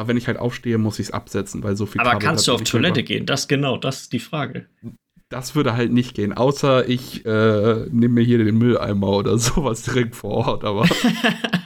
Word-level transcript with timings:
Aber 0.00 0.08
wenn 0.08 0.16
ich 0.16 0.28
halt 0.28 0.38
aufstehe, 0.38 0.78
muss 0.78 0.98
ich 0.98 1.08
es 1.08 1.12
absetzen, 1.12 1.62
weil 1.62 1.76
so 1.76 1.84
viel 1.84 2.00
Aber 2.00 2.12
Kabel 2.12 2.26
kannst 2.26 2.48
du 2.48 2.52
auf 2.54 2.62
Toilette 2.62 3.02
gehen? 3.02 3.26
Das 3.26 3.48
genau, 3.48 3.76
das 3.76 4.00
ist 4.00 4.14
die 4.14 4.18
Frage. 4.18 4.64
Das 5.28 5.54
würde 5.54 5.76
halt 5.76 5.92
nicht 5.92 6.14
gehen, 6.14 6.32
außer 6.32 6.88
ich 6.88 7.26
äh, 7.26 7.84
nehme 7.90 8.14
mir 8.14 8.24
hier 8.24 8.42
den 8.42 8.56
Mülleimer 8.56 9.10
oder 9.10 9.36
sowas 9.38 9.82
direkt 9.82 10.16
vor 10.16 10.30
Ort, 10.30 10.64
aber. 10.64 10.88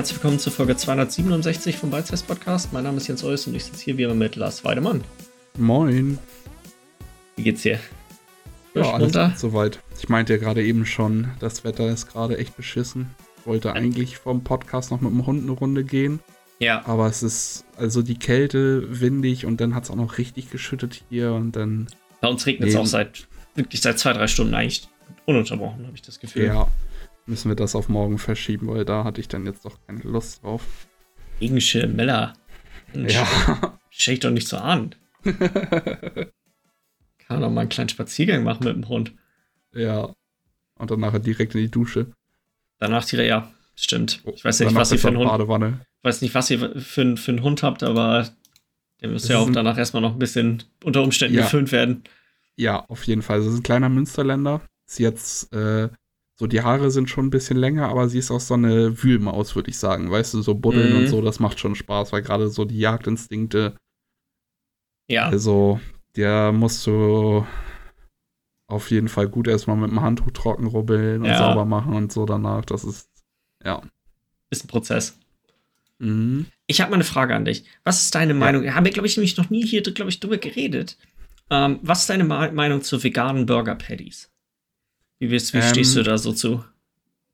herzlich 0.00 0.16
willkommen 0.16 0.38
zur 0.38 0.54
Folge 0.54 0.74
267 0.74 1.76
vom 1.76 1.90
Beizest 1.90 2.26
Podcast. 2.26 2.72
Mein 2.72 2.84
Name 2.84 2.96
ist 2.96 3.08
Jens 3.08 3.22
Eus 3.22 3.46
und 3.46 3.54
ich 3.54 3.64
sitze 3.64 3.84
hier 3.84 3.98
wieder 3.98 4.14
mit 4.14 4.34
Lars 4.34 4.64
Weidemann. 4.64 5.04
Moin. 5.58 6.18
Wie 7.36 7.42
geht's 7.42 7.60
dir? 7.60 7.78
Ja, 8.72 8.92
alles 8.92 9.08
runter? 9.08 9.34
soweit. 9.36 9.80
Ich 9.98 10.08
meinte 10.08 10.32
ja 10.32 10.38
gerade 10.38 10.64
eben 10.64 10.86
schon, 10.86 11.28
das 11.38 11.64
Wetter 11.64 11.86
ist 11.90 12.06
gerade 12.06 12.38
echt 12.38 12.56
beschissen. 12.56 13.14
Ich 13.40 13.46
wollte 13.46 13.74
eigentlich 13.74 14.16
vom 14.16 14.42
Podcast 14.42 14.90
noch 14.90 15.02
mit 15.02 15.10
dem 15.10 15.26
Hund 15.26 15.42
eine 15.42 15.52
Runde 15.52 15.84
gehen. 15.84 16.20
Ja. 16.60 16.82
Aber 16.86 17.06
es 17.06 17.22
ist 17.22 17.66
also 17.76 18.00
die 18.00 18.18
Kälte, 18.18 19.02
windig 19.02 19.44
und 19.44 19.60
dann 19.60 19.74
hat 19.74 19.84
es 19.84 19.90
auch 19.90 19.96
noch 19.96 20.16
richtig 20.16 20.48
geschüttet 20.50 21.04
hier 21.10 21.34
und 21.34 21.56
dann. 21.56 21.88
Bei 22.22 22.28
uns 22.28 22.46
regnet 22.46 22.70
es 22.70 22.76
auch 22.76 22.86
seit 22.86 23.26
wirklich 23.54 23.82
seit 23.82 23.98
zwei, 23.98 24.14
drei 24.14 24.28
Stunden 24.28 24.54
eigentlich 24.54 24.88
ununterbrochen, 25.26 25.84
habe 25.84 25.94
ich 25.94 26.00
das 26.00 26.20
Gefühl. 26.20 26.46
Ja, 26.46 26.68
müssen 27.26 27.48
wir 27.48 27.56
das 27.56 27.74
auf 27.74 27.88
morgen 27.88 28.18
verschieben, 28.18 28.68
weil 28.68 28.84
da 28.84 29.04
hatte 29.04 29.20
ich 29.20 29.28
dann 29.28 29.46
jetzt 29.46 29.64
doch 29.64 29.78
keine 29.86 30.02
Lust 30.02 30.42
drauf. 30.42 30.62
Regenschirm, 31.40 31.96
Miller. 31.96 32.34
Ja. 32.94 33.26
Ich 33.92 34.20
doch 34.20 34.30
nicht 34.30 34.48
so 34.48 34.56
an. 34.56 34.94
Kann 35.24 36.32
doch 37.28 37.50
mal 37.50 37.60
einen 37.60 37.68
kleinen 37.68 37.90
Spaziergang 37.90 38.44
machen 38.44 38.64
mit 38.64 38.74
dem 38.74 38.88
Hund. 38.88 39.12
Ja. 39.74 40.14
Und 40.76 40.90
dann 40.90 41.00
nachher 41.00 41.18
direkt 41.18 41.54
in 41.54 41.60
die 41.60 41.70
Dusche. 41.70 42.06
Danach 42.78 43.04
direkt, 43.04 43.28
ja, 43.28 43.52
stimmt. 43.74 44.22
Ich 44.34 44.42
weiß 44.44 44.60
ja 44.60 44.66
nicht, 44.66 44.74
was 44.74 44.92
ihr 44.92 44.98
für 44.98 45.08
einen 45.08 45.18
Hund. 45.18 45.28
Badewanne. 45.28 45.80
Ich 45.98 46.04
weiß 46.04 46.22
nicht, 46.22 46.34
was 46.34 46.50
ihr 46.50 46.80
für, 46.80 47.16
für 47.16 47.30
einen 47.30 47.42
Hund 47.42 47.62
habt, 47.62 47.82
aber 47.82 48.30
der 49.02 49.10
müsste 49.10 49.34
ja 49.34 49.38
auch 49.38 49.50
danach 49.50 49.76
erstmal 49.76 50.02
noch 50.02 50.12
ein 50.12 50.18
bisschen 50.18 50.62
unter 50.82 51.02
Umständen 51.02 51.36
ja. 51.36 51.42
gefüllt 51.42 51.72
werden. 51.72 52.04
Ja, 52.56 52.84
auf 52.88 53.04
jeden 53.04 53.22
Fall. 53.22 53.38
Das 53.38 53.48
ist 53.48 53.58
ein 53.58 53.62
kleiner 53.62 53.88
Münsterländer. 53.88 54.62
Ist 54.86 54.98
jetzt 54.98 55.52
äh, 55.52 55.88
so, 56.40 56.46
die 56.46 56.62
Haare 56.62 56.90
sind 56.90 57.10
schon 57.10 57.26
ein 57.26 57.30
bisschen 57.30 57.58
länger, 57.58 57.90
aber 57.90 58.08
sie 58.08 58.18
ist 58.18 58.30
auch 58.30 58.40
so 58.40 58.54
eine 58.54 59.02
Wühlmaus, 59.02 59.54
würde 59.56 59.68
ich 59.68 59.76
sagen. 59.76 60.10
Weißt 60.10 60.32
du, 60.32 60.40
so 60.40 60.54
buddeln 60.54 60.94
mhm. 60.94 60.98
und 61.00 61.06
so, 61.08 61.20
das 61.20 61.38
macht 61.38 61.60
schon 61.60 61.74
Spaß, 61.74 62.14
weil 62.14 62.22
gerade 62.22 62.48
so 62.48 62.64
die 62.64 62.78
Jagdinstinkte. 62.78 63.76
Ja. 65.06 65.28
Also, 65.28 65.80
der 66.16 66.50
musst 66.52 66.86
du 66.86 67.46
auf 68.68 68.90
jeden 68.90 69.08
Fall 69.08 69.28
gut 69.28 69.48
erstmal 69.48 69.76
mit 69.76 69.90
dem 69.90 70.00
Handtuch 70.00 70.30
trocken 70.30 70.66
rubbeln 70.66 71.20
und 71.20 71.28
ja. 71.28 71.36
sauber 71.36 71.66
machen 71.66 71.92
und 71.92 72.10
so 72.10 72.24
danach. 72.24 72.64
Das 72.64 72.84
ist, 72.84 73.10
ja. 73.62 73.82
Ist 74.48 74.64
ein 74.64 74.68
Prozess. 74.68 75.18
Mhm. 75.98 76.46
Ich 76.66 76.80
habe 76.80 76.90
mal 76.90 76.94
eine 76.94 77.04
Frage 77.04 77.34
an 77.34 77.44
dich. 77.44 77.64
Was 77.84 78.02
ist 78.02 78.14
deine 78.14 78.32
ja. 78.32 78.38
Meinung? 78.38 78.74
Haben 78.74 78.86
wir, 78.86 78.92
glaube 78.92 79.08
ich, 79.08 79.16
nämlich 79.18 79.36
noch 79.36 79.50
nie 79.50 79.66
hier, 79.66 79.82
glaube 79.82 80.08
ich, 80.08 80.20
drüber 80.20 80.38
geredet. 80.38 80.96
Ähm, 81.50 81.80
was 81.82 82.00
ist 82.00 82.08
deine 82.08 82.24
Meinung 82.24 82.80
zu 82.80 83.04
veganen 83.04 83.44
Burger 83.44 83.74
Patties? 83.74 84.30
Wie, 85.20 85.28
bist, 85.28 85.52
wie 85.52 85.58
ähm, 85.58 85.64
stehst 85.64 85.94
du 85.96 86.02
da 86.02 86.18
so 86.18 86.32
zu? 86.32 86.64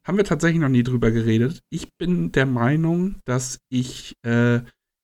Haben 0.04 0.18
wir 0.18 0.24
tatsächlich 0.24 0.60
noch 0.60 0.68
nie 0.68 0.82
drüber 0.82 1.10
geredet. 1.10 1.62
Ich 1.70 1.94
bin 1.94 2.32
der 2.32 2.46
Meinung, 2.46 3.16
dass 3.24 3.60
ich, 3.68 4.16
äh, 4.22 4.60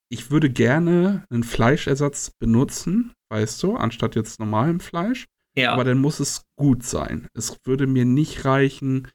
ich 0.09 0.31
würde 0.31 0.51
gerne 0.51 1.25
einen 1.31 1.45
Fleischersatz 1.45 2.31
benutzen, 2.39 3.13
weißt 3.31 3.63
du, 3.63 3.77
anstatt 3.77 4.17
jetzt 4.17 4.41
normalem 4.41 4.81
Fleisch. 4.81 5.27
Ja. 5.55 5.73
Aber 5.73 5.85
dann 5.85 5.99
muss 5.99 6.19
es 6.19 6.45
gut 6.57 6.83
sein. 6.83 7.29
Es 7.35 7.57
würde 7.65 7.87
mir 7.87 8.05
nicht 8.05 8.45
reichen, 8.45 9.09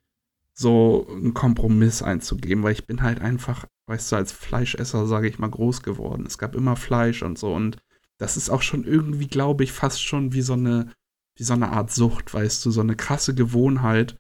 so 0.53 1.07
einen 1.09 1.33
Kompromiss 1.33 2.01
einzugeben, 2.01 2.63
weil 2.63 2.73
ich 2.73 2.88
bin 2.88 3.01
halt 3.01 3.22
einfach, 3.22 3.66
weißt 3.88 4.11
du, 4.11 4.16
als 4.16 4.31
Fleischesser, 4.31 5.06
sage 5.06 5.27
ich 5.27 5.39
mal, 5.39 5.50
groß 5.50 5.83
geworden. 5.83 6.25
Es 6.25 6.38
gab 6.38 6.56
immer 6.56 6.75
Fleisch 6.75 7.22
und 7.22 7.38
so 7.38 7.53
und 7.53 7.77
das 8.17 8.38
ist 8.38 8.50
auch 8.50 8.63
schon 8.63 8.83
irgendwie, 8.83 9.27
glaube 9.27 9.63
ich, 9.63 9.72
fast 9.72 10.03
schon 10.03 10.33
wie 10.33 10.41
so 10.41 10.53
eine 10.53 10.91
wie 11.38 11.44
so 11.44 11.53
eine 11.53 11.70
Art 11.70 11.92
Sucht, 11.92 12.34
weißt 12.34 12.66
du, 12.66 12.72
so 12.72 12.81
eine 12.81 12.96
krasse 12.96 13.34
Gewohnheit, 13.34 14.16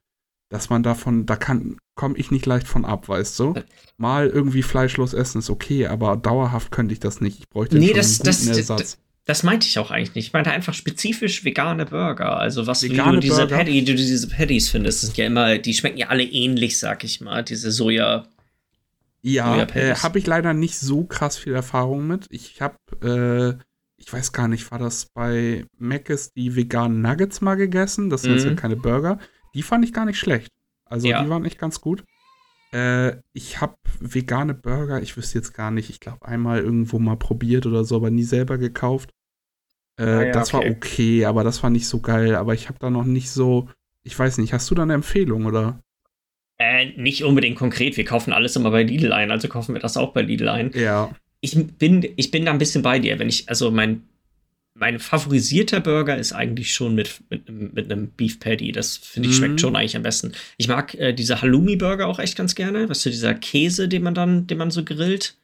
dass 0.49 0.69
man 0.69 0.83
davon, 0.83 1.25
da 1.25 1.35
kann, 1.35 1.77
komme 1.95 2.17
ich 2.17 2.31
nicht 2.31 2.45
leicht 2.45 2.67
von 2.67 2.85
ab, 2.85 3.09
weißt 3.09 3.37
du? 3.39 3.55
Mal 3.97 4.27
irgendwie 4.27 4.63
fleischlos 4.63 5.13
essen 5.13 5.39
ist 5.39 5.49
okay, 5.49 5.87
aber 5.87 6.15
dauerhaft 6.15 6.71
könnte 6.71 6.93
ich 6.93 6.99
das 6.99 7.19
nicht. 7.19 7.39
Ich 7.39 7.49
bräuchte 7.49 7.77
nee, 7.77 7.93
das, 7.93 8.21
einen 8.21 8.31
guten 8.31 8.47
das, 8.47 8.57
Ersatz. 8.57 8.79
Das, 8.79 8.97
das 9.25 9.43
meinte 9.43 9.67
ich 9.67 9.77
auch 9.77 9.91
eigentlich 9.91 10.15
nicht. 10.15 10.27
Ich 10.27 10.33
meinte 10.33 10.51
einfach 10.51 10.73
spezifisch 10.73 11.43
vegane 11.43 11.85
Burger. 11.85 12.37
Also 12.37 12.65
was 12.65 12.83
vegane 12.83 13.15
du 13.15 13.19
diese, 13.19 13.47
Patty, 13.47 13.83
du 13.83 13.95
diese 13.95 14.29
Patties 14.29 14.69
findest, 14.69 15.01
sind 15.01 15.17
ja 15.17 15.25
immer, 15.25 15.57
die 15.57 15.73
schmecken 15.73 15.97
ja 15.97 16.07
alle 16.07 16.23
ähnlich, 16.23 16.79
sag 16.79 17.03
ich 17.03 17.19
mal. 17.19 17.43
Diese 17.43 17.71
Soja. 17.71 18.25
Ja, 19.21 19.63
äh, 19.63 19.95
habe 19.95 20.19
ich 20.19 20.27
leider 20.27 20.53
nicht 20.53 20.77
so 20.77 21.03
krass 21.03 21.37
viel 21.37 21.53
Erfahrung 21.53 22.07
mit. 22.07 22.27
Ich 22.29 22.61
habe 22.61 23.59
äh, 23.59 23.63
ich 23.97 24.13
weiß 24.13 24.31
gar 24.31 24.47
nicht, 24.47 24.71
war 24.71 24.79
das 24.79 25.07
bei 25.07 25.65
Mc's 25.79 26.31
die 26.33 26.55
veganen 26.55 27.01
Nuggets 27.01 27.41
mal 27.41 27.55
gegessen? 27.55 28.09
Das 28.09 28.21
sind 28.21 28.31
mhm. 28.31 28.37
jetzt 28.37 28.47
ja 28.47 28.53
keine 28.53 28.75
Burger. 28.75 29.19
Die 29.53 29.63
fand 29.63 29.83
ich 29.83 29.91
gar 29.91 30.05
nicht 30.05 30.19
schlecht. 30.19 30.53
Also 30.85 31.07
ja. 31.07 31.23
die 31.23 31.29
waren 31.29 31.45
echt 31.45 31.57
ganz 31.57 31.81
gut. 31.81 32.03
Äh, 32.71 33.17
ich 33.33 33.59
habe 33.59 33.75
vegane 33.99 34.53
Burger, 34.53 35.01
ich 35.01 35.17
wüsste 35.17 35.39
jetzt 35.39 35.53
gar 35.53 35.71
nicht, 35.71 35.89
ich 35.89 35.99
glaube 35.99 36.25
einmal 36.25 36.59
irgendwo 36.59 36.99
mal 36.99 37.17
probiert 37.17 37.65
oder 37.65 37.83
so, 37.83 37.95
aber 37.95 38.11
nie 38.11 38.23
selber 38.23 38.57
gekauft. 38.57 39.13
Äh, 39.97 40.03
ah, 40.03 40.23
ja, 40.23 40.31
das 40.31 40.53
okay. 40.53 40.65
war 40.65 40.71
okay, 40.71 41.25
aber 41.25 41.43
das 41.43 41.63
war 41.63 41.71
nicht 41.71 41.87
so 41.87 41.99
geil. 41.99 42.35
Aber 42.35 42.53
ich 42.53 42.69
habe 42.69 42.77
da 42.79 42.89
noch 42.89 43.05
nicht 43.05 43.31
so, 43.31 43.67
ich 44.03 44.17
weiß 44.17 44.37
nicht, 44.37 44.53
hast 44.53 44.69
du 44.69 44.75
da 44.75 44.83
eine 44.83 44.93
Empfehlung 44.93 45.45
oder? 45.45 45.81
Äh, 46.59 46.91
nicht 46.97 47.23
unbedingt 47.23 47.57
konkret. 47.57 47.97
Wir 47.97 48.05
kaufen 48.05 48.31
alles 48.31 48.55
immer 48.55 48.69
bei 48.69 48.83
Lidl 48.83 49.11
ein, 49.11 49.31
also 49.31 49.47
kaufen 49.47 49.73
wir 49.73 49.81
das 49.81 49.97
auch 49.97 50.13
bei 50.13 50.21
Lidl 50.21 50.49
ein. 50.49 50.71
Ja 50.75 51.09
ich 51.53 51.77
bin, 51.77 52.07
ich 52.15 52.31
bin 52.31 52.45
da 52.45 52.51
ein 52.51 52.57
bisschen 52.57 52.81
bei 52.81 52.99
dir. 52.99 53.19
Wenn 53.19 53.29
ich, 53.29 53.47
also 53.49 53.71
mein, 53.71 54.03
mein 54.73 54.99
favorisierter 54.99 55.79
Burger 55.79 56.17
ist 56.17 56.33
eigentlich 56.33 56.73
schon 56.73 56.95
mit, 56.95 57.21
mit, 57.29 57.49
mit 57.49 57.91
einem 57.91 58.09
Beef 58.09 58.39
Patty. 58.39 58.71
Das 58.71 58.97
finde 58.97 59.29
ich 59.29 59.35
schmeckt 59.35 59.53
mhm. 59.53 59.59
schon 59.59 59.75
eigentlich 59.75 59.95
am 59.95 60.03
besten. 60.03 60.33
Ich 60.57 60.67
mag 60.67 60.93
äh, 60.95 61.13
diese 61.13 61.41
Halloumi-Burger 61.41 62.07
auch 62.07 62.19
echt 62.19 62.37
ganz 62.37 62.55
gerne. 62.55 62.89
Weißt 62.89 63.05
du, 63.05 63.09
dieser 63.09 63.33
Käse, 63.33 63.87
den 63.87 64.03
man 64.03 64.13
dann, 64.13 64.47
den 64.47 64.57
man 64.57 64.71
so 64.71 64.83
grillt. 64.83 65.35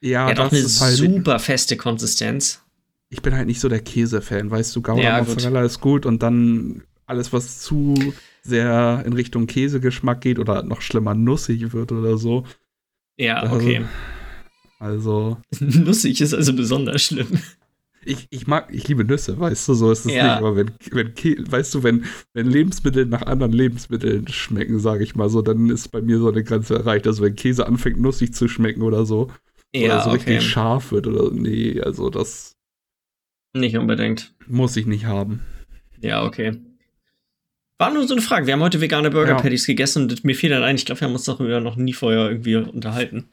Ja, 0.00 0.26
der 0.26 0.36
hat 0.36 0.38
auch 0.40 0.52
eine 0.52 0.62
halt 0.62 0.96
super 0.96 1.38
feste 1.38 1.76
Konsistenz. 1.76 2.62
Ich 3.10 3.22
bin 3.22 3.34
halt 3.34 3.46
nicht 3.46 3.60
so 3.60 3.68
der 3.68 3.80
Käse-Fan, 3.80 4.50
weißt 4.50 4.74
du, 4.74 4.82
Gouda 4.82 5.02
ja, 5.02 5.22
Mozzarella 5.22 5.62
gut. 5.62 5.70
ist 5.70 5.80
gut 5.80 6.06
und 6.06 6.22
dann 6.22 6.84
alles, 7.06 7.32
was 7.32 7.60
zu 7.60 8.14
sehr 8.42 9.02
in 9.04 9.12
Richtung 9.12 9.46
Käsegeschmack 9.46 10.20
geht 10.20 10.38
oder 10.38 10.62
noch 10.62 10.80
schlimmer 10.80 11.14
nussig 11.14 11.72
wird 11.72 11.92
oder 11.92 12.16
so. 12.16 12.44
Ja, 13.16 13.52
okay. 13.52 13.84
Also. 14.80 15.36
Nussig 15.60 16.20
ist 16.20 16.34
also 16.34 16.54
besonders 16.54 17.02
schlimm. 17.02 17.38
Ich, 18.02 18.28
ich 18.30 18.46
mag, 18.46 18.68
ich 18.72 18.88
liebe 18.88 19.04
Nüsse, 19.04 19.38
weißt 19.38 19.68
du, 19.68 19.74
so 19.74 19.92
ist 19.92 20.06
es 20.06 20.12
ja. 20.12 20.22
nicht. 20.22 20.36
Aber 20.38 20.56
wenn, 20.56 20.70
wenn, 20.90 21.12
weißt 21.52 21.74
du, 21.74 21.82
wenn, 21.82 22.06
wenn 22.32 22.46
Lebensmittel 22.46 23.04
nach 23.04 23.22
anderen 23.22 23.52
Lebensmitteln 23.52 24.26
schmecken, 24.28 24.80
sage 24.80 25.04
ich 25.04 25.14
mal 25.14 25.28
so, 25.28 25.42
dann 25.42 25.68
ist 25.68 25.88
bei 25.88 26.00
mir 26.00 26.18
so 26.18 26.30
eine 26.30 26.42
Grenze 26.42 26.76
erreicht. 26.76 27.06
Also 27.06 27.22
wenn 27.22 27.36
Käse 27.36 27.66
anfängt, 27.66 28.00
nussig 28.00 28.32
zu 28.32 28.48
schmecken 28.48 28.80
oder 28.80 29.04
so. 29.04 29.30
Ja, 29.74 29.96
oder 29.96 30.00
so 30.00 30.10
okay. 30.10 30.16
richtig 30.16 30.50
scharf 30.50 30.92
wird 30.92 31.06
oder 31.06 31.30
nee, 31.30 31.78
also 31.80 32.08
das. 32.08 32.56
Nicht 33.52 33.76
unbedingt. 33.76 34.34
Muss 34.46 34.76
ich 34.76 34.86
nicht 34.86 35.04
haben. 35.04 35.42
Ja, 36.00 36.24
okay. 36.24 36.56
War 37.76 37.92
nur 37.92 38.08
so 38.08 38.14
eine 38.14 38.22
Frage. 38.22 38.46
Wir 38.46 38.54
haben 38.54 38.62
heute 38.62 38.80
vegane 38.80 39.10
Burger 39.10 39.36
Patties 39.36 39.66
ja. 39.66 39.72
gegessen 39.72 40.04
und 40.04 40.24
mir 40.24 40.34
fiel 40.34 40.50
dann 40.50 40.62
ein, 40.62 40.76
ich 40.76 40.86
glaube, 40.86 41.02
wir 41.02 41.08
haben 41.08 41.14
uns 41.14 41.24
darüber 41.24 41.60
noch 41.60 41.76
nie 41.76 41.92
vorher 41.92 42.30
irgendwie 42.30 42.56
unterhalten. 42.56 43.28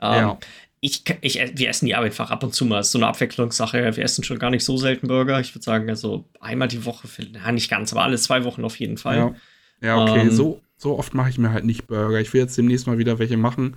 Ähm, 0.00 0.14
ja. 0.14 0.38
Ich, 0.82 1.04
ich, 1.20 1.38
wir 1.54 1.68
essen 1.68 1.86
die 1.86 1.94
einfach 1.94 2.30
ab 2.30 2.42
und 2.42 2.54
zu 2.54 2.64
mal. 2.64 2.80
ist 2.80 2.92
so 2.92 2.98
eine 2.98 3.06
Abwechslungssache. 3.08 3.96
Wir 3.96 4.04
essen 4.04 4.24
schon 4.24 4.38
gar 4.38 4.50
nicht 4.50 4.64
so 4.64 4.78
selten 4.78 5.08
Burger. 5.08 5.38
Ich 5.40 5.54
würde 5.54 5.64
sagen, 5.64 5.90
also 5.90 6.24
einmal 6.40 6.68
die 6.68 6.84
Woche, 6.86 7.06
ja, 7.32 7.52
nicht 7.52 7.70
ganz, 7.70 7.92
aber 7.92 8.02
alle 8.02 8.16
zwei 8.16 8.44
Wochen 8.44 8.64
auf 8.64 8.78
jeden 8.80 8.96
Fall. 8.96 9.16
Ja, 9.16 9.34
ja 9.82 10.02
okay. 10.02 10.20
Ähm, 10.20 10.30
so, 10.30 10.62
so 10.76 10.98
oft 10.98 11.12
mache 11.12 11.28
ich 11.28 11.38
mir 11.38 11.52
halt 11.52 11.66
nicht 11.66 11.86
Burger. 11.86 12.18
Ich 12.20 12.32
will 12.32 12.40
jetzt 12.40 12.56
demnächst 12.56 12.86
mal 12.86 12.96
wieder 12.96 13.18
welche 13.18 13.36
machen, 13.36 13.76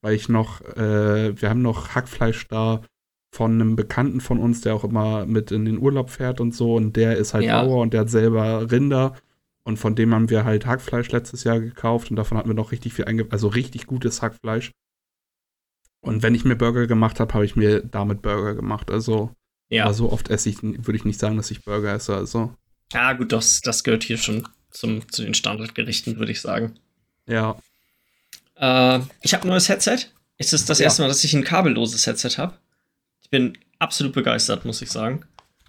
weil 0.00 0.14
ich 0.14 0.28
noch, 0.28 0.60
äh, 0.76 1.40
wir 1.40 1.50
haben 1.50 1.62
noch 1.62 1.96
Hackfleisch 1.96 2.46
da 2.46 2.82
von 3.34 3.52
einem 3.52 3.74
Bekannten 3.74 4.20
von 4.20 4.38
uns, 4.38 4.60
der 4.60 4.76
auch 4.76 4.84
immer 4.84 5.26
mit 5.26 5.50
in 5.50 5.64
den 5.64 5.78
Urlaub 5.78 6.10
fährt 6.10 6.40
und 6.40 6.54
so. 6.54 6.76
Und 6.76 6.94
der 6.94 7.16
ist 7.16 7.34
halt 7.34 7.44
ja. 7.44 7.64
Bauer 7.64 7.82
und 7.82 7.92
der 7.92 8.02
hat 8.02 8.10
selber 8.10 8.70
Rinder. 8.70 9.16
Und 9.64 9.78
von 9.78 9.96
dem 9.96 10.14
haben 10.14 10.30
wir 10.30 10.44
halt 10.44 10.66
Hackfleisch 10.66 11.10
letztes 11.10 11.42
Jahr 11.42 11.58
gekauft 11.58 12.10
und 12.10 12.16
davon 12.16 12.38
hatten 12.38 12.50
wir 12.50 12.54
noch 12.54 12.70
richtig 12.70 12.92
viel 12.92 13.06
einge 13.06 13.26
also 13.30 13.48
richtig 13.48 13.86
gutes 13.86 14.22
Hackfleisch. 14.22 14.70
Und 16.04 16.22
wenn 16.22 16.34
ich 16.34 16.44
mir 16.44 16.56
Burger 16.56 16.86
gemacht 16.86 17.20
habe, 17.20 17.32
habe 17.34 17.44
ich 17.44 17.56
mir 17.56 17.80
damit 17.80 18.22
Burger 18.22 18.54
gemacht. 18.54 18.90
Also, 18.90 19.34
ja. 19.68 19.92
so 19.92 20.12
oft 20.12 20.28
esse 20.30 20.48
ich, 20.48 20.62
würde 20.62 20.96
ich 20.96 21.04
nicht 21.04 21.18
sagen, 21.18 21.36
dass 21.36 21.50
ich 21.50 21.64
Burger 21.64 21.94
esse. 21.94 22.14
Also. 22.14 22.54
Ja, 22.92 23.12
gut, 23.14 23.32
das, 23.32 23.60
das 23.60 23.84
gehört 23.84 24.04
hier 24.04 24.18
schon 24.18 24.46
zum, 24.70 25.10
zu 25.10 25.22
den 25.22 25.34
Standardgerichten, 25.34 26.18
würde 26.18 26.32
ich 26.32 26.40
sagen. 26.40 26.78
Ja. 27.26 27.56
Äh, 28.56 29.00
ich 29.22 29.34
habe 29.34 29.44
ein 29.44 29.48
neues 29.48 29.68
Headset. 29.68 29.98
Es 30.36 30.52
ist 30.52 30.68
das 30.68 30.78
ja. 30.78 30.84
erste 30.84 31.02
Mal, 31.02 31.08
dass 31.08 31.24
ich 31.24 31.34
ein 31.34 31.44
kabelloses 31.44 32.06
Headset 32.06 32.36
habe. 32.38 32.54
Ich 33.22 33.30
bin 33.30 33.56
absolut 33.78 34.12
begeistert, 34.12 34.64
muss 34.64 34.82
ich 34.82 34.90
sagen. 34.90 35.24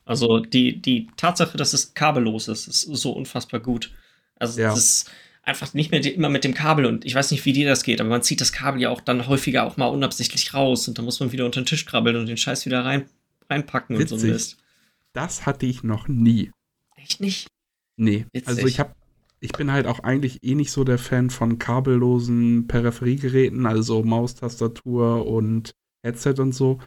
Also 0.06 0.40
die, 0.40 0.82
die 0.82 1.08
Tatsache, 1.18 1.58
dass 1.58 1.74
es 1.74 1.94
kabellos 1.94 2.48
ist, 2.48 2.68
ist 2.68 2.82
so 2.82 3.12
unfassbar 3.12 3.60
gut. 3.60 3.92
Also 4.36 4.62
ja. 4.62 4.72
es 4.72 4.78
ist 4.78 5.12
einfach 5.46 5.74
nicht 5.74 5.92
mehr 5.92 6.04
immer 6.04 6.30
mit 6.30 6.44
dem 6.44 6.54
Kabel 6.54 6.86
und 6.86 7.06
ich 7.06 7.16
weiß 7.16 7.32
nicht, 7.32 7.46
wie 7.46 7.54
dir 7.54 7.70
das 7.70 7.84
geht, 7.84 8.02
aber 8.02 8.10
man 8.10 8.24
zieht 8.24 8.42
das 8.42 8.52
Kabel 8.52 8.82
ja 8.82 8.90
auch 8.90 9.02
dann 9.02 9.28
häufiger 9.28 9.64
auch 9.64 9.78
mal 9.78 9.88
unabsichtlich 9.88 10.54
raus 10.54 10.88
und 10.88 10.98
dann 10.98 11.06
muss 11.06 11.20
man 11.20 11.32
wieder 11.32 11.46
unter 11.46 11.62
den 11.62 11.68
Tisch 11.68 11.86
krabbeln 11.86 12.16
und 12.18 12.26
den 12.26 12.38
Scheiß 12.38 12.66
wieder 12.66 12.84
rein, 12.84 13.06
reinpacken 13.50 13.98
Witzig. 13.98 14.14
und 14.14 14.20
so 14.20 14.28
Mist. 14.28 14.58
Das 15.14 15.46
hatte 15.46 15.66
ich 15.66 15.84
noch 15.84 16.08
nie. 16.08 16.52
Echt 16.96 17.22
nicht? 17.22 17.48
Nee. 17.96 18.26
Witzig. 18.34 18.48
Also 18.48 18.68
ich 18.68 18.80
habe 18.80 18.94
ich 19.40 19.52
bin 19.52 19.72
halt 19.72 19.86
auch 19.86 20.00
eigentlich 20.00 20.44
eh 20.44 20.56
nicht 20.56 20.72
so 20.72 20.84
der 20.84 20.98
Fan 20.98 21.30
von 21.30 21.60
kabellosen 21.60 22.68
Peripheriegeräten, 22.68 23.66
also 23.68 24.02
Maustastatur 24.02 25.28
und 25.28 25.76
Headset 26.04 26.36
und 26.40 26.54
so. 26.54 26.80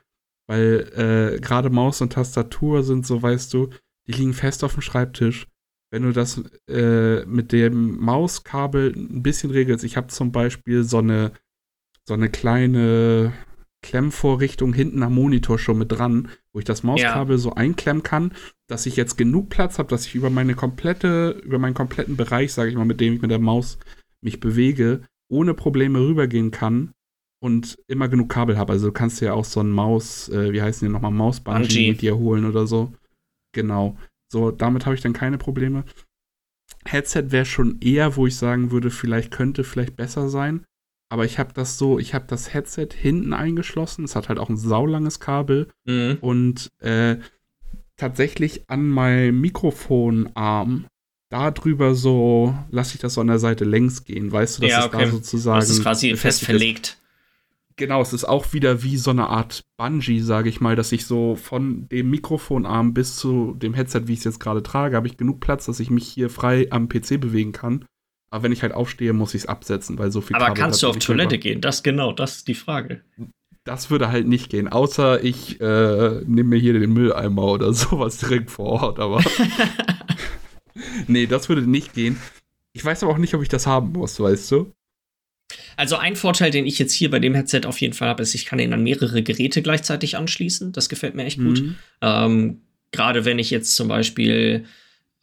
Weil 0.49 1.37
äh, 1.37 1.41
gerade 1.41 1.71
Maus 1.71 2.01
und 2.01 2.15
Tastatur 2.15 2.83
sind 2.83 3.07
so, 3.07 3.23
weißt 3.23 3.53
du, 3.55 3.69
die 4.07 4.13
liegen 4.13 4.35
fest 4.35 4.65
auf 4.65 4.73
dem 4.73 4.83
Schreibtisch. 4.83 5.47
Wenn 5.91 6.03
du 6.03 6.13
das 6.13 6.43
äh, 6.69 7.25
mit 7.25 7.53
dem 7.53 7.99
Mauskabel 7.99 8.95
ein 8.95 9.23
bisschen 9.23 9.51
regelst, 9.51 9.85
ich 9.85 9.97
habe 9.97 10.09
zum 10.09 10.33
Beispiel 10.33 10.85
so 10.85 10.99
eine, 10.99 11.33
so 12.07 12.15
eine 12.15 12.29
kleine 12.29 13.33
Klemmvorrichtung 13.83 14.73
hinten 14.75 15.03
am 15.03 15.15
Monitor 15.15 15.59
schon 15.59 15.79
mit 15.79 15.93
dran, 15.93 16.29
wo 16.53 16.59
ich 16.59 16.65
das 16.65 16.83
Mauskabel 16.83 17.37
ja. 17.37 17.39
so 17.39 17.55
einklemmen 17.55 18.03
kann, 18.03 18.33
dass 18.67 18.87
ich 18.87 18.97
jetzt 18.97 19.17
genug 19.17 19.49
Platz 19.49 19.79
habe, 19.79 19.89
dass 19.89 20.07
ich 20.07 20.15
über 20.15 20.31
meine 20.31 20.55
komplette, 20.55 21.41
über 21.45 21.59
meinen 21.59 21.75
kompletten 21.75 22.17
Bereich, 22.17 22.53
sage 22.53 22.71
ich 22.71 22.77
mal, 22.77 22.85
mit 22.85 23.01
dem 23.01 23.15
ich 23.15 23.23
mit 23.23 23.31
der 23.31 23.39
Maus 23.39 23.79
mich 24.21 24.41
bewege, 24.41 25.03
ohne 25.31 25.55
Probleme 25.55 26.01
rübergehen 26.01 26.51
kann 26.51 26.93
und 27.41 27.79
immer 27.87 28.09
genug 28.09 28.29
Kabel 28.31 28.59
habe. 28.59 28.73
Also 28.73 28.89
du 28.89 28.93
kannst 28.93 29.21
ja 29.21 29.33
auch 29.33 29.45
so 29.45 29.61
ein 29.61 29.71
Maus, 29.71 30.29
äh, 30.29 30.53
wie 30.53 30.63
heißen 30.63 30.87
die 30.87 30.93
nochmal, 30.93 31.13
mit 31.91 32.03
dir 32.03 32.17
holen 32.19 32.45
oder 32.45 32.67
so. 32.67 32.93
Genau. 33.53 33.97
So, 34.31 34.51
damit 34.51 34.87
habe 34.87 34.95
ich 34.95 35.01
dann 35.01 35.13
keine 35.13 35.39
Probleme. 35.39 35.85
Headset 36.85 37.31
wäre 37.31 37.47
schon 37.47 37.81
eher, 37.81 38.17
wo 38.17 38.27
ich 38.27 38.37
sagen 38.37 38.71
würde, 38.71 38.91
vielleicht 38.91 39.31
könnte 39.31 39.65
vielleicht 39.65 39.97
besser 39.97 40.29
sein. 40.29 40.65
Aber 41.11 41.25
ich 41.25 41.39
habe 41.39 41.55
das 41.55 41.79
so, 41.79 41.99
ich 41.99 42.13
habe 42.13 42.27
das 42.29 42.53
Headset 42.53 42.89
hinten 42.95 43.33
eingeschlossen. 43.33 44.05
Es 44.05 44.15
hat 44.15 44.29
halt 44.29 44.39
auch 44.39 44.51
ein 44.51 44.59
saulanges 44.59 45.21
Kabel. 45.21 45.69
Mhm. 45.87 46.19
Und 46.21 46.69
äh, 46.83 47.17
tatsächlich 47.97 48.69
an 48.69 48.89
meinem 48.89 49.41
Mikrofonarm 49.41 50.87
da 51.31 51.51
drüber 51.51 51.95
so, 51.95 52.55
lasse 52.71 52.95
ich 52.95 53.01
das 53.01 53.15
so 53.15 53.21
an 53.21 53.27
der 53.27 53.39
Seite 53.39 53.65
längs 53.65 54.05
gehen. 54.05 54.31
Weißt 54.31 54.59
du, 54.59 54.63
dass 54.63 54.71
ja, 54.71 54.87
okay. 54.87 55.05
da 55.05 55.11
sozusagen. 55.11 55.61
Das 55.61 55.71
ist 55.71 55.83
quasi 55.83 56.15
fest 56.17 56.45
verlegt. 56.45 56.98
Genau, 57.79 58.03
es 58.03 58.13
ist 58.13 58.25
auch 58.25 58.53
wieder 58.53 58.83
wie 58.83 58.97
so 58.97 59.11
eine 59.11 59.29
Art 59.29 59.63
Bungee, 59.79 60.19
sage 60.19 60.49
ich 60.49 60.61
mal, 60.61 60.75
dass 60.75 60.91
ich 60.91 61.07
so 61.07 61.37
von 61.37 61.89
dem 61.89 62.11
Mikrofonarm 62.11 62.93
bis 62.93 63.15
zu 63.15 63.55
dem 63.55 63.73
Headset, 63.73 64.03
wie 64.07 64.15
ich 64.15 64.19
es 64.19 64.25
jetzt 64.25 64.41
gerade 64.41 64.65
trage, 64.65 64.97
habe 64.97 65.07
ich 65.07 65.17
genug 65.17 65.39
Platz, 65.39 65.67
dass 65.67 65.79
ich 65.79 65.89
mich 65.89 66.07
hier 66.09 66.29
frei 66.29 66.67
am 66.71 66.89
PC 66.89 67.21
bewegen 67.21 67.53
kann. 67.53 67.85
Aber 68.31 68.43
wenn 68.43 68.53
ich 68.53 68.63
halt 68.63 68.75
aufstehe, 68.75 69.13
muss 69.13 69.35
ich 69.35 69.43
es 69.43 69.47
absetzen, 69.47 69.97
weil 69.97 70.11
so 70.11 70.21
viel 70.21 70.35
Aber 70.35 70.47
Kabel 70.47 70.61
kannst 70.61 70.83
du 70.83 70.89
auf 70.89 70.99
Toilette 70.99 71.37
über. 71.37 71.43
gehen? 71.43 71.61
Das 71.61 71.85
genau, 71.85 72.13
das 72.13 72.39
ist 72.39 72.49
die 72.49 72.57
Frage. 72.57 73.03
Das 73.63 73.91
würde 73.91 74.09
halt 74.11 74.27
nicht 74.27 74.51
gehen, 74.51 74.67
außer 74.67 75.23
ich 75.23 75.61
äh, 75.61 76.21
nehme 76.27 76.51
mir 76.51 76.59
hier 76.59 76.73
den 76.73 76.93
Mülleimer 76.93 77.45
oder 77.45 77.73
sowas 77.73 78.19
direkt 78.19 78.51
vor 78.51 78.83
Ort, 78.83 78.99
aber. 78.99 79.23
nee, 81.07 81.27
das 81.29 81.49
würde 81.49 81.63
nicht 81.63 81.95
gehen. 81.95 82.19
Ich 82.73 82.85
weiß 82.85 83.05
aber 83.05 83.13
auch 83.13 83.19
nicht, 83.19 83.35
ob 83.35 83.43
ich 83.43 83.49
das 83.49 83.69
haben 83.69 83.93
muss, 83.93 84.19
weißt 84.19 84.51
du? 84.51 84.73
Also 85.77 85.97
ein 85.97 86.17
Vorteil, 86.17 86.51
den 86.51 86.67
ich 86.67 86.79
jetzt 86.79 86.93
hier 86.93 87.11
bei 87.11 87.19
dem 87.19 87.35
Headset 87.35 87.63
auf 87.65 87.81
jeden 87.81 87.95
Fall 87.95 88.09
habe, 88.09 88.23
ist, 88.23 88.35
ich 88.35 88.45
kann 88.45 88.59
ihn 88.59 88.73
an 88.73 88.83
mehrere 88.83 89.23
Geräte 89.23 89.63
gleichzeitig 89.63 90.17
anschließen. 90.17 90.73
Das 90.73 90.89
gefällt 90.89 91.15
mir 91.15 91.25
echt 91.25 91.39
gut. 91.39 91.63
Mhm. 91.63 91.77
Ähm, 92.03 92.61
Gerade 92.91 93.25
wenn 93.25 93.39
ich 93.39 93.51
jetzt 93.51 93.77
zum 93.77 93.89
Beispiel 93.89 94.65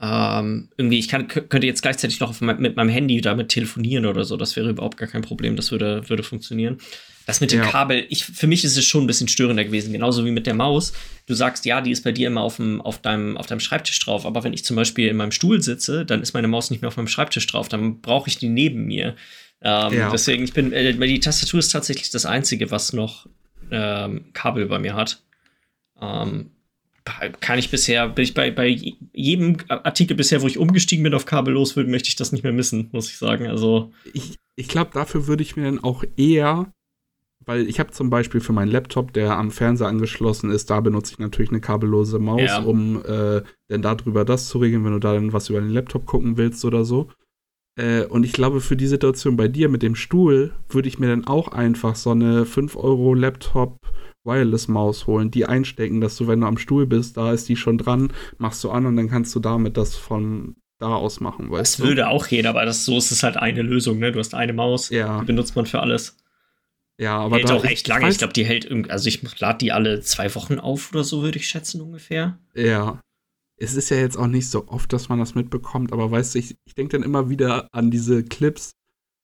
ähm, 0.01 0.69
irgendwie, 0.77 0.99
ich 0.99 1.07
kann, 1.07 1.27
könnte 1.27 1.65
jetzt 1.65 1.81
gleichzeitig 1.81 2.19
noch 2.19 2.39
mein, 2.41 2.59
mit 2.59 2.75
meinem 2.75 2.89
Handy 2.89 3.21
damit 3.21 3.49
telefonieren 3.49 4.05
oder 4.05 4.25
so. 4.25 4.35
Das 4.37 4.55
wäre 4.55 4.69
überhaupt 4.69 4.97
gar 4.97 5.07
kein 5.07 5.21
Problem. 5.21 5.55
Das 5.55 5.71
würde, 5.71 6.07
würde 6.09 6.23
funktionieren. 6.23 6.77
Das 7.25 7.41
mit 7.41 7.51
dem 7.51 7.59
ja. 7.59 7.65
Kabel, 7.65 8.05
ich, 8.09 8.25
für 8.25 8.45
mich 8.45 8.63
ist 8.63 8.77
es 8.77 8.85
schon 8.85 9.03
ein 9.03 9.07
bisschen 9.07 9.27
störender 9.27 9.63
gewesen, 9.63 9.93
genauso 9.93 10.25
wie 10.25 10.31
mit 10.31 10.45
der 10.45 10.53
Maus. 10.53 10.93
Du 11.25 11.33
sagst, 11.33 11.65
ja, 11.65 11.81
die 11.81 11.91
ist 11.91 12.03
bei 12.03 12.11
dir 12.11 12.27
immer 12.27 12.41
auf, 12.41 12.57
dem, 12.57 12.81
auf, 12.81 13.01
deinem, 13.01 13.35
auf 13.35 13.47
deinem 13.47 13.59
Schreibtisch 13.59 13.99
drauf, 13.99 14.27
aber 14.27 14.43
wenn 14.43 14.53
ich 14.53 14.63
zum 14.63 14.75
Beispiel 14.75 15.07
in 15.07 15.17
meinem 15.17 15.31
Stuhl 15.31 15.61
sitze, 15.61 16.05
dann 16.05 16.21
ist 16.21 16.33
meine 16.33 16.47
Maus 16.47 16.69
nicht 16.69 16.81
mehr 16.81 16.89
auf 16.89 16.97
meinem 16.97 17.07
Schreibtisch 17.07 17.47
drauf, 17.47 17.67
dann 17.67 18.01
brauche 18.01 18.29
ich 18.29 18.37
die 18.37 18.49
neben 18.49 18.85
mir. 18.85 19.15
Ähm, 19.61 19.93
ja, 19.93 20.11
Deswegen, 20.11 20.43
ich 20.43 20.53
bin, 20.53 20.71
äh, 20.71 20.93
die 20.93 21.19
Tastatur 21.19 21.59
ist 21.59 21.69
tatsächlich 21.69 22.09
das 22.11 22.25
Einzige, 22.25 22.71
was 22.71 22.93
noch 22.93 23.27
ähm, 23.71 24.25
Kabel 24.33 24.67
bei 24.67 24.79
mir 24.79 24.95
hat. 24.95 25.23
Ähm, 25.99 26.51
kann 27.39 27.59
ich 27.59 27.69
bisher, 27.69 28.09
bin 28.09 28.23
ich 28.23 28.33
bei, 28.33 28.49
bei 28.49 28.67
jedem 29.13 29.57
Artikel 29.67 30.17
bisher, 30.17 30.41
wo 30.41 30.47
ich 30.47 30.57
umgestiegen 30.57 31.03
bin 31.03 31.13
auf 31.13 31.25
kabellos, 31.25 31.75
würde, 31.75 31.91
möchte 31.91 32.09
ich 32.09 32.15
das 32.15 32.31
nicht 32.31 32.43
mehr 32.43 32.51
missen, 32.51 32.89
muss 32.91 33.09
ich 33.09 33.17
sagen. 33.17 33.47
Also. 33.47 33.91
Ich, 34.13 34.39
ich 34.55 34.67
glaube, 34.67 34.89
dafür 34.93 35.27
würde 35.27 35.43
ich 35.43 35.55
mir 35.55 35.65
dann 35.65 35.83
auch 35.83 36.03
eher, 36.17 36.73
weil 37.45 37.69
ich 37.69 37.79
habe 37.79 37.91
zum 37.91 38.09
Beispiel 38.09 38.41
für 38.41 38.53
meinen 38.53 38.71
Laptop, 38.71 39.13
der 39.13 39.37
am 39.37 39.51
Fernseher 39.51 39.87
angeschlossen 39.87 40.49
ist, 40.49 40.71
da 40.71 40.79
benutze 40.79 41.13
ich 41.13 41.19
natürlich 41.19 41.51
eine 41.51 41.61
kabellose 41.61 42.17
Maus, 42.17 42.41
ja. 42.41 42.63
um 42.63 43.05
äh, 43.05 43.43
dann 43.67 43.83
darüber 43.83 44.25
das 44.25 44.49
zu 44.49 44.57
regeln, 44.57 44.83
wenn 44.83 44.93
du 44.93 44.99
da 44.99 45.13
dann 45.13 45.31
was 45.31 45.49
über 45.49 45.61
den 45.61 45.69
Laptop 45.69 46.07
gucken 46.07 46.37
willst 46.37 46.65
oder 46.65 46.85
so. 46.85 47.09
Äh, 47.77 48.03
und 48.05 48.23
ich 48.23 48.33
glaube, 48.33 48.61
für 48.61 48.77
die 48.77 48.87
Situation 48.87 49.35
bei 49.35 49.47
dir 49.47 49.69
mit 49.69 49.83
dem 49.83 49.95
Stuhl 49.95 50.53
würde 50.69 50.87
ich 50.87 50.99
mir 50.99 51.07
dann 51.07 51.27
auch 51.27 51.49
einfach 51.49 51.95
so 51.95 52.11
eine 52.11 52.45
5 52.45 52.75
Euro 52.75 53.13
Laptop 53.13 53.79
Wireless 54.23 54.67
Maus 54.67 55.05
holen, 55.07 55.29
die 55.29 55.45
einstecken, 55.45 56.01
dass 56.01 56.15
du, 56.17 56.27
wenn 56.27 56.41
du 56.41 56.47
am 56.47 56.57
Stuhl 56.57 56.87
bist, 56.87 57.17
da 57.17 57.31
ist 57.31 57.47
die 57.47 57.55
schon 57.55 57.77
dran, 57.77 58.11
machst 58.37 58.63
du 58.63 58.71
an 58.71 58.85
und 58.85 58.95
dann 58.95 59.09
kannst 59.09 59.35
du 59.35 59.39
damit 59.39 59.77
das 59.77 59.95
von 59.95 60.55
da 60.79 60.95
aus 60.95 61.19
machen, 61.19 61.51
weißt 61.51 61.75
das 61.75 61.83
du? 61.83 61.87
würde 61.87 62.07
auch 62.07 62.27
gehen, 62.27 62.47
aber 62.47 62.65
das, 62.65 62.85
so 62.85 62.97
ist 62.97 63.11
es 63.11 63.23
halt 63.23 63.37
eine 63.37 63.61
Lösung, 63.61 63.99
ne? 63.99 64.11
Du 64.11 64.19
hast 64.19 64.33
eine 64.33 64.51
Maus, 64.51 64.89
ja. 64.89 65.19
die 65.19 65.25
benutzt 65.25 65.55
man 65.55 65.65
für 65.65 65.79
alles. 65.79 66.17
Ja, 66.97 67.17
aber 67.19 67.37
hält 67.37 67.51
auch 67.51 67.63
echt 67.63 67.87
lange. 67.87 68.05
Ich, 68.05 68.13
ich 68.13 68.17
glaube, 68.17 68.33
die 68.33 68.45
hält 68.45 68.65
irgendwie, 68.65 68.89
also 68.89 69.07
ich 69.07 69.21
lade 69.39 69.59
die 69.59 69.71
alle 69.71 70.01
zwei 70.01 70.33
Wochen 70.33 70.59
auf 70.59 70.91
oder 70.91 71.03
so, 71.03 71.21
würde 71.21 71.37
ich 71.37 71.47
schätzen 71.47 71.81
ungefähr. 71.81 72.39
Ja 72.55 72.99
es 73.57 73.75
ist 73.75 73.89
ja 73.89 73.97
jetzt 73.97 74.17
auch 74.17 74.27
nicht 74.27 74.49
so 74.49 74.67
oft, 74.67 74.91
dass 74.91 75.09
man 75.09 75.19
das 75.19 75.35
mitbekommt, 75.35 75.93
aber 75.93 76.11
weißt 76.11 76.35
du, 76.35 76.39
ich, 76.39 76.55
ich 76.65 76.75
denke 76.75 76.97
dann 76.97 77.03
immer 77.03 77.29
wieder 77.29 77.69
an 77.71 77.89
diese 77.91 78.23
Clips, 78.23 78.71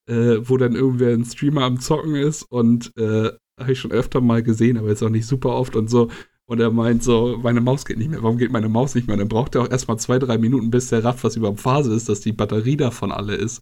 äh, 0.08 0.38
wo 0.42 0.58
dann 0.58 0.76
irgendwer 0.76 1.14
ein 1.14 1.26
Streamer 1.26 1.64
am 1.64 1.80
Zocken 1.80 2.16
ist 2.16 2.44
und 2.44 2.96
äh, 2.98 3.32
habe 3.60 3.72
ich 3.72 3.80
schon 3.80 3.92
öfter 3.92 4.22
mal 4.22 4.42
gesehen, 4.42 4.78
aber 4.78 4.90
jetzt 4.90 5.04
auch 5.04 5.10
nicht 5.10 5.28
super 5.28 5.50
oft 5.50 5.76
und 5.76 5.90
so. 5.90 6.10
Und 6.46 6.60
er 6.60 6.72
meint 6.72 7.04
so, 7.04 7.40
meine 7.42 7.62
Maus 7.62 7.86
geht 7.86 7.98
nicht 7.98 8.10
mehr. 8.10 8.24
Warum 8.24 8.38
geht 8.38 8.52
meine 8.52 8.68
Maus 8.68 8.96
nicht 8.96 9.08
mehr? 9.08 9.16
Dann 9.16 9.30
braucht 9.30 9.56
er 9.56 9.62
auch 9.62 9.72
erstmal 9.72 9.98
zwei, 10.00 10.20
drei 10.20 10.38
Minuten, 10.38 10.70
bis 10.70 10.90
der 10.90 11.04
Rad 11.04 11.24
was 11.24 11.38
über 11.38 11.56
Phase 11.56 11.94
ist, 11.94 12.10
dass 12.10 12.20
die 12.20 12.34
Batterie 12.34 12.76
davon 12.76 13.12
alle 13.12 13.36
ist. 13.36 13.62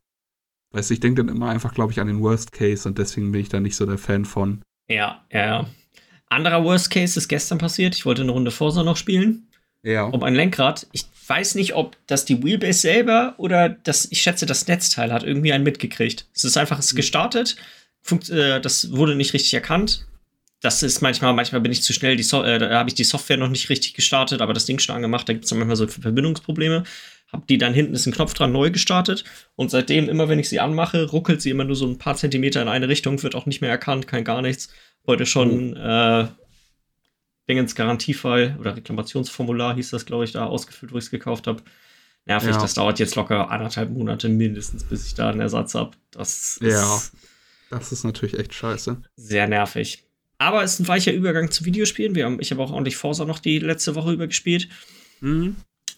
Weißt 0.71 0.89
du, 0.89 0.93
ich 0.95 0.99
denke 0.99 1.23
dann 1.23 1.35
immer 1.35 1.49
einfach, 1.49 1.73
glaube 1.73 1.91
ich, 1.91 1.99
an 1.99 2.07
den 2.07 2.21
Worst 2.21 2.51
Case 2.51 2.87
und 2.87 2.97
deswegen 2.97 3.31
bin 3.31 3.41
ich 3.41 3.49
da 3.49 3.59
nicht 3.59 3.75
so 3.75 3.85
der 3.85 3.97
Fan 3.97 4.25
von. 4.25 4.61
Ja, 4.87 5.23
ja, 5.31 5.45
ja. 5.45 5.69
Anderer 6.29 6.63
Worst 6.63 6.89
Case 6.89 7.19
ist 7.19 7.27
gestern 7.27 7.57
passiert. 7.57 7.95
Ich 7.95 8.05
wollte 8.05 8.21
eine 8.21 8.31
Runde 8.31 8.51
Forza 8.51 8.83
noch 8.83 8.97
spielen 8.97 9.48
ja. 9.83 10.03
um 10.03 10.23
ein 10.23 10.35
Lenkrad. 10.35 10.87
Ich 10.91 11.05
weiß 11.27 11.55
nicht, 11.55 11.75
ob 11.75 11.95
das 12.07 12.25
die 12.25 12.43
Wheelbase 12.43 12.79
selber 12.79 13.35
oder 13.37 13.69
das, 13.69 14.07
ich 14.11 14.21
schätze, 14.21 14.45
das 14.45 14.67
Netzteil 14.67 15.13
hat 15.13 15.23
irgendwie 15.23 15.53
einen 15.53 15.63
mitgekriegt. 15.63 16.27
Es 16.33 16.43
ist 16.43 16.57
einfach 16.57 16.79
es 16.79 16.85
ist 16.85 16.91
hm. 16.91 16.97
gestartet, 16.97 17.55
funkt, 18.01 18.29
äh, 18.29 18.59
das 18.59 18.91
wurde 18.91 19.15
nicht 19.15 19.33
richtig 19.33 19.53
erkannt. 19.53 20.05
Das 20.61 20.83
ist 20.83 21.01
manchmal, 21.01 21.33
manchmal 21.33 21.61
bin 21.61 21.71
ich 21.71 21.83
zu 21.83 21.93
schnell, 21.93 22.21
so 22.21 22.43
äh, 22.43 22.59
da 22.59 22.69
habe 22.71 22.89
ich 22.89 22.95
die 22.95 23.05
Software 23.05 23.37
noch 23.37 23.47
nicht 23.47 23.69
richtig 23.69 23.93
gestartet, 23.93 24.41
aber 24.41 24.53
das 24.53 24.65
Ding 24.65 24.79
schon 24.79 24.95
angemacht, 24.95 25.29
da 25.29 25.33
gibt 25.33 25.45
es 25.45 25.53
manchmal 25.53 25.77
so 25.77 25.87
Verbindungsprobleme. 25.87 26.83
Hab 27.31 27.45
die 27.45 27.59
dann 27.59 27.75
hinten 27.75 27.93
ist 27.93 28.07
ein 28.07 28.13
Knopf 28.13 28.33
dran 28.33 28.51
neu 28.51 28.71
gestartet 28.71 29.23
und 29.55 29.69
seitdem, 29.69 30.09
immer 30.09 30.29
wenn 30.29 30.39
ich 30.39 30.49
sie 30.49 30.59
anmache, 30.59 31.11
ruckelt 31.11 31.41
sie 31.43 31.51
immer 31.51 31.63
nur 31.63 31.75
so 31.75 31.85
ein 31.85 31.99
paar 31.99 32.15
Zentimeter 32.15 32.61
in 32.61 32.67
eine 32.67 32.89
Richtung, 32.89 33.21
wird 33.21 33.35
auch 33.35 33.45
nicht 33.45 33.61
mehr 33.61 33.69
erkannt, 33.69 34.07
kein 34.07 34.23
gar 34.23 34.41
nichts. 34.41 34.69
Heute 35.05 35.27
schon 35.27 35.77
oh. 35.77 35.79
äh, 35.79 36.27
Dingens 37.49 37.75
Garantiefall 37.75 38.55
oder 38.59 38.77
Reklamationsformular 38.77 39.75
hieß 39.75 39.89
das, 39.89 40.05
glaube 40.05 40.23
ich, 40.23 40.31
da 40.31 40.45
ausgefüllt, 40.45 40.93
wo 40.93 40.97
ich 40.97 41.05
es 41.05 41.11
gekauft 41.11 41.47
habe. 41.47 41.63
Nervig, 42.25 42.51
ja. 42.51 42.61
das 42.61 42.75
dauert 42.75 42.99
jetzt 42.99 43.15
locker 43.15 43.49
anderthalb 43.49 43.89
Monate 43.89 44.29
mindestens, 44.29 44.83
bis 44.83 45.07
ich 45.07 45.15
da 45.15 45.29
einen 45.29 45.41
Ersatz 45.41 45.73
habe. 45.73 45.97
Das 46.11 46.59
ja, 46.61 47.01
das 47.71 47.91
ist 47.91 48.03
natürlich 48.03 48.37
echt 48.37 48.53
scheiße. 48.53 49.01
Sehr 49.15 49.47
nervig. 49.47 50.03
Aber 50.37 50.63
es 50.63 50.73
ist 50.73 50.79
ein 50.81 50.87
weicher 50.87 51.11
Übergang 51.11 51.51
zu 51.51 51.65
Videospielen. 51.65 52.15
Wir 52.15 52.25
haben, 52.25 52.39
ich 52.39 52.51
habe 52.51 52.61
auch 52.61 52.71
ordentlich 52.71 52.97
Forza 52.97 53.25
noch 53.25 53.39
die 53.39 53.59
letzte 53.59 53.95
Woche 53.95 54.13
über 54.13 54.27
gespielt. 54.27 54.69
Mhm. 55.21 55.55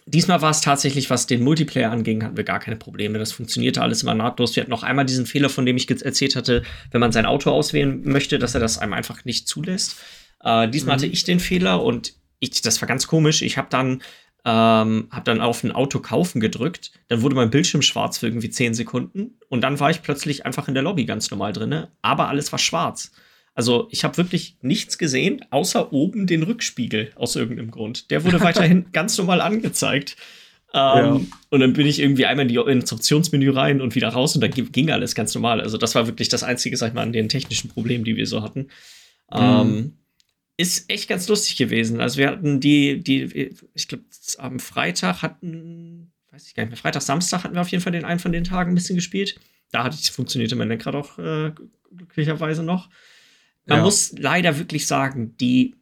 Diesmal 0.07 0.41
war 0.41 0.49
es 0.49 0.61
tatsächlich, 0.61 1.09
was 1.09 1.27
den 1.27 1.43
Multiplayer 1.43 1.91
anging, 1.91 2.23
hatten 2.23 2.37
wir 2.37 2.43
gar 2.43 2.59
keine 2.59 2.75
Probleme. 2.75 3.19
Das 3.19 3.31
funktionierte 3.31 3.81
alles 3.81 4.01
immer 4.01 4.15
nahtlos. 4.15 4.55
Wir 4.55 4.61
hatten 4.61 4.71
noch 4.71 4.83
einmal 4.83 5.05
diesen 5.05 5.27
Fehler, 5.27 5.49
von 5.49 5.65
dem 5.65 5.77
ich 5.77 5.89
erzählt 5.89 6.35
hatte, 6.35 6.63
wenn 6.89 7.01
man 7.01 7.11
sein 7.11 7.27
Auto 7.27 7.51
auswählen 7.51 8.01
möchte, 8.03 8.39
dass 8.39 8.55
er 8.55 8.61
das 8.61 8.79
einem 8.79 8.93
einfach 8.93 9.25
nicht 9.25 9.47
zulässt. 9.47 9.97
Äh, 10.43 10.69
diesmal 10.69 10.95
mhm. 10.95 11.01
hatte 11.01 11.11
ich 11.11 11.23
den 11.23 11.39
Fehler 11.39 11.83
und 11.83 12.13
ich, 12.39 12.61
das 12.61 12.81
war 12.81 12.87
ganz 12.87 13.07
komisch. 13.07 13.41
Ich 13.41 13.57
habe 13.57 13.67
dann, 13.69 14.01
ähm, 14.45 15.07
hab 15.11 15.25
dann 15.25 15.41
auf 15.41 15.63
ein 15.63 15.71
Auto 15.71 15.99
kaufen 15.99 16.39
gedrückt. 16.39 16.91
Dann 17.07 17.21
wurde 17.21 17.35
mein 17.35 17.51
Bildschirm 17.51 17.81
schwarz 17.81 18.17
für 18.17 18.27
irgendwie 18.27 18.49
10 18.49 18.73
Sekunden. 18.73 19.37
Und 19.49 19.61
dann 19.61 19.79
war 19.79 19.91
ich 19.91 20.01
plötzlich 20.01 20.45
einfach 20.45 20.67
in 20.67 20.73
der 20.73 20.83
Lobby 20.83 21.05
ganz 21.05 21.29
normal 21.29 21.53
drin. 21.53 21.87
Aber 22.01 22.27
alles 22.27 22.51
war 22.51 22.59
schwarz. 22.59 23.11
Also 23.53 23.87
ich 23.91 24.03
habe 24.03 24.17
wirklich 24.17 24.57
nichts 24.61 24.97
gesehen, 24.97 25.45
außer 25.49 25.91
oben 25.93 26.25
den 26.25 26.43
Rückspiegel 26.43 27.11
aus 27.15 27.35
irgendeinem 27.35 27.69
Grund. 27.69 28.09
Der 28.09 28.23
wurde 28.23 28.39
weiterhin 28.41 28.91
ganz 28.91 29.17
normal 29.17 29.41
angezeigt. 29.41 30.15
Ähm, 30.73 30.79
ja. 30.79 31.19
Und 31.49 31.59
dann 31.59 31.73
bin 31.73 31.85
ich 31.85 31.99
irgendwie 31.99 32.25
einmal 32.25 32.49
in 32.49 32.49
die 32.49 32.55
Instruktionsmenü 32.55 33.51
rein 33.51 33.81
und 33.81 33.93
wieder 33.93 34.07
raus 34.07 34.35
und 34.35 34.41
dann 34.41 34.51
ging 34.51 34.89
alles 34.89 35.15
ganz 35.15 35.35
normal. 35.35 35.59
Also 35.59 35.77
das 35.77 35.95
war 35.95 36.07
wirklich 36.07 36.29
das 36.29 36.43
Einzige, 36.43 36.77
sag 36.77 36.89
ich 36.89 36.93
mal, 36.93 37.01
an 37.01 37.11
den 37.11 37.27
technischen 37.27 37.69
Problemen, 37.69 38.05
die 38.05 38.15
wir 38.15 38.25
so 38.25 38.41
hatten. 38.41 38.69
Mhm. 39.31 39.37
Ähm, 39.37 39.97
ist 40.61 40.89
echt 40.89 41.09
ganz 41.09 41.27
lustig 41.27 41.57
gewesen. 41.57 41.99
Also 41.99 42.17
wir 42.17 42.29
hatten 42.29 42.59
die, 42.59 43.03
die, 43.03 43.55
ich 43.73 43.87
glaube, 43.87 44.03
am 44.37 44.59
Freitag 44.59 45.21
hatten, 45.21 46.11
weiß 46.31 46.47
ich 46.47 46.53
gar 46.53 46.63
nicht 46.63 46.71
mehr, 46.71 46.77
Freitag, 46.77 47.01
Samstag 47.01 47.43
hatten 47.43 47.55
wir 47.55 47.61
auf 47.61 47.69
jeden 47.69 47.83
Fall 47.83 47.91
den 47.91 48.05
einen 48.05 48.19
von 48.19 48.31
den 48.31 48.43
Tagen 48.43 48.71
ein 48.71 48.75
bisschen 48.75 48.95
gespielt. 48.95 49.39
Da 49.71 49.83
hatte 49.83 49.97
ich, 49.99 50.11
funktionierte 50.11 50.55
mein 50.55 50.67
Lenkrad 50.67 50.95
auch 50.95 51.17
äh, 51.17 51.51
glücklicherweise 51.95 52.63
noch. 52.63 52.89
Man 53.65 53.79
ja. 53.79 53.83
muss 53.83 54.13
leider 54.17 54.57
wirklich 54.59 54.85
sagen, 54.85 55.35
die 55.37 55.75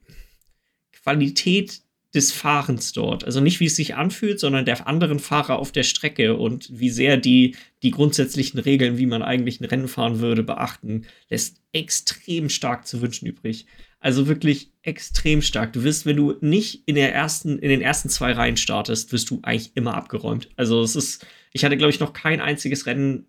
Qualität 1.04 1.82
des 2.14 2.32
Fahrens 2.32 2.92
dort, 2.94 3.24
also 3.24 3.40
nicht 3.40 3.60
wie 3.60 3.66
es 3.66 3.76
sich 3.76 3.96
anfühlt, 3.96 4.40
sondern 4.40 4.66
der 4.66 4.88
anderen 4.88 5.20
Fahrer 5.20 5.60
auf 5.60 5.72
der 5.72 5.84
Strecke 5.84 6.36
und 6.36 6.70
wie 6.72 6.90
sehr 6.90 7.18
die 7.18 7.56
die 7.84 7.92
grundsätzlichen 7.92 8.60
Regeln, 8.60 8.98
wie 8.98 9.06
man 9.06 9.22
eigentlich 9.22 9.62
ein 9.62 9.66
Rennen 9.66 9.88
fahren 9.88 10.20
würde, 10.20 10.44
beachten, 10.44 11.06
lässt 11.30 11.62
extrem 11.72 12.50
stark 12.50 12.88
zu 12.88 13.02
wünschen 13.02 13.28
übrig. 13.28 13.68
Also 14.00 14.28
wirklich 14.28 14.72
extrem 14.82 15.42
stark. 15.42 15.74
Du 15.74 15.84
wirst, 15.84 16.06
wenn 16.06 16.16
du 16.16 16.36
nicht 16.40 16.84
in 16.86 16.96
der 16.96 17.14
ersten, 17.14 17.60
in 17.60 17.70
den 17.70 17.82
ersten 17.82 18.10
zwei 18.10 18.32
Reihen 18.32 18.56
startest, 18.56 19.12
wirst 19.12 19.30
du 19.30 19.40
eigentlich 19.42 19.72
immer 19.76 19.96
abgeräumt. 19.96 20.50
Also 20.56 20.82
es 20.82 20.96
ist, 20.96 21.26
ich 21.52 21.66
hatte 21.66 21.76
glaube 21.76 21.92
ich 21.92 22.00
noch 22.00 22.14
kein 22.14 22.40
einziges 22.40 22.86
Rennen 22.86 23.26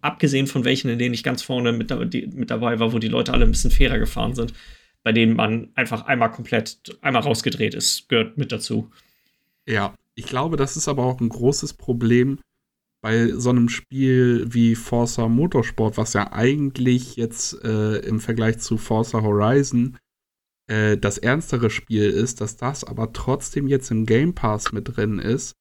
abgesehen 0.00 0.46
von 0.46 0.64
welchen, 0.64 0.90
in 0.90 0.98
denen 0.98 1.14
ich 1.14 1.22
ganz 1.22 1.42
vorne 1.42 1.72
mit, 1.72 1.90
mit 2.34 2.50
dabei 2.50 2.78
war, 2.78 2.92
wo 2.92 2.98
die 2.98 3.08
Leute 3.08 3.32
alle 3.32 3.44
ein 3.44 3.52
bisschen 3.52 3.70
fairer 3.70 3.98
gefahren 3.98 4.34
sind, 4.34 4.52
bei 5.02 5.12
denen 5.12 5.34
man 5.34 5.70
einfach 5.74 6.06
einmal 6.06 6.30
komplett, 6.30 6.98
einmal 7.00 7.22
rausgedreht 7.22 7.74
ist, 7.74 8.08
gehört 8.08 8.36
mit 8.36 8.52
dazu. 8.52 8.90
Ja, 9.66 9.94
ich 10.14 10.26
glaube, 10.26 10.56
das 10.56 10.76
ist 10.76 10.88
aber 10.88 11.04
auch 11.04 11.20
ein 11.20 11.28
großes 11.28 11.74
Problem 11.74 12.38
bei 13.02 13.32
so 13.32 13.50
einem 13.50 13.68
Spiel 13.68 14.46
wie 14.48 14.76
Forza 14.76 15.28
Motorsport, 15.28 15.96
was 15.96 16.12
ja 16.12 16.32
eigentlich 16.32 17.16
jetzt 17.16 17.62
äh, 17.64 17.96
im 17.98 18.20
Vergleich 18.20 18.58
zu 18.58 18.78
Forza 18.78 19.22
Horizon 19.22 19.98
äh, 20.68 20.96
das 20.96 21.18
ernstere 21.18 21.68
Spiel 21.68 22.08
ist, 22.08 22.40
dass 22.40 22.56
das 22.56 22.84
aber 22.84 23.12
trotzdem 23.12 23.66
jetzt 23.66 23.90
im 23.90 24.06
Game 24.06 24.34
Pass 24.34 24.72
mit 24.72 24.96
drin 24.96 25.18
ist 25.18 25.56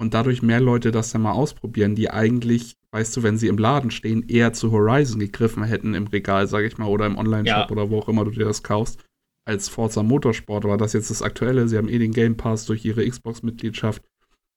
und 0.00 0.14
dadurch 0.14 0.42
mehr 0.42 0.60
Leute 0.60 0.90
das 0.90 1.12
dann 1.12 1.22
mal 1.22 1.32
ausprobieren, 1.32 1.94
die 1.94 2.10
eigentlich, 2.10 2.76
weißt 2.90 3.16
du, 3.16 3.22
wenn 3.22 3.38
sie 3.38 3.46
im 3.46 3.58
Laden 3.58 3.92
stehen, 3.92 4.28
eher 4.28 4.52
zu 4.52 4.72
Horizon 4.72 5.20
gegriffen 5.20 5.62
hätten 5.62 5.94
im 5.94 6.08
Regal, 6.08 6.48
sag 6.48 6.64
ich 6.64 6.76
mal, 6.78 6.88
oder 6.88 7.06
im 7.06 7.16
Online-Shop 7.16 7.56
ja. 7.56 7.70
oder 7.70 7.90
wo 7.90 8.00
auch 8.00 8.08
immer 8.08 8.24
du 8.24 8.32
dir 8.32 8.46
das 8.46 8.64
kaufst, 8.64 9.04
als 9.46 9.68
Forza 9.68 10.02
Motorsport. 10.02 10.64
Aber 10.64 10.76
das 10.76 10.92
jetzt 10.92 11.10
das 11.10 11.22
Aktuelle, 11.22 11.68
sie 11.68 11.76
haben 11.76 11.88
eh 11.88 11.98
den 11.98 12.12
Game 12.12 12.36
Pass 12.36 12.66
durch 12.66 12.84
ihre 12.84 13.08
Xbox-Mitgliedschaft. 13.08 14.02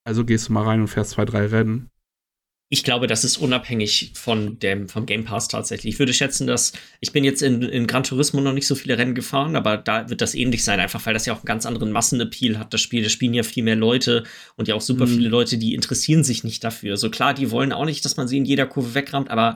Also 0.04 0.26
gehst 0.26 0.50
du 0.50 0.54
mal 0.54 0.64
rein 0.64 0.82
und 0.82 0.88
fährst 0.88 1.12
zwei, 1.12 1.26
drei 1.26 1.46
Rennen. 1.46 1.92
Ich 2.70 2.84
glaube, 2.84 3.08
das 3.08 3.24
ist 3.24 3.38
unabhängig 3.38 4.12
von 4.14 4.60
dem, 4.60 4.90
vom 4.90 5.06
Game 5.06 5.24
Pass 5.24 5.48
tatsächlich. 5.48 5.94
Ich 5.94 6.00
würde 6.00 6.14
schätzen, 6.14 6.48
dass 6.48 6.74
ich 7.00 7.14
bin 7.14 7.24
jetzt 7.24 7.42
in, 7.42 7.62
in 7.62 7.88
Gran 7.88 8.04
Turismo 8.04 8.42
noch 8.42 8.52
nicht 8.52 8.68
so 8.68 8.76
viele 8.76 8.98
Rennen 8.98 9.16
gefahren, 9.16 9.56
aber 9.56 9.78
da 9.78 10.10
wird 10.10 10.20
das 10.20 10.36
ähnlich 10.36 10.66
sein, 10.66 10.82
einfach 10.82 11.06
weil 11.06 11.14
das 11.14 11.26
ja 11.26 11.34
auch 11.34 11.38
einen 11.38 11.46
ganz 11.46 11.66
anderen 11.66 11.94
Massenappeal 11.94 12.60
hat. 12.60 12.74
Das 12.74 12.82
Spiel, 12.82 13.04
das 13.04 13.14
spielen 13.14 13.34
ja 13.34 13.44
viel 13.44 13.64
mehr 13.64 13.78
Leute 13.78 14.26
und 14.58 14.68
ja 14.68 14.76
auch 14.76 14.82
super 14.82 15.06
mhm. 15.06 15.12
viele 15.12 15.30
Leute, 15.30 15.58
die 15.58 15.74
interessieren 15.74 16.26
sich 16.26 16.44
nicht 16.44 16.62
dafür. 16.62 16.98
So 16.98 17.10
klar, 17.10 17.34
die 17.34 17.52
wollen 17.52 17.72
auch 17.72 17.86
nicht, 17.86 18.04
dass 18.04 18.18
man 18.18 18.28
sie 18.28 18.38
in 18.38 18.46
jeder 18.46 18.66
Kurve 18.66 18.94
wegrammt, 18.96 19.30
aber 19.32 19.56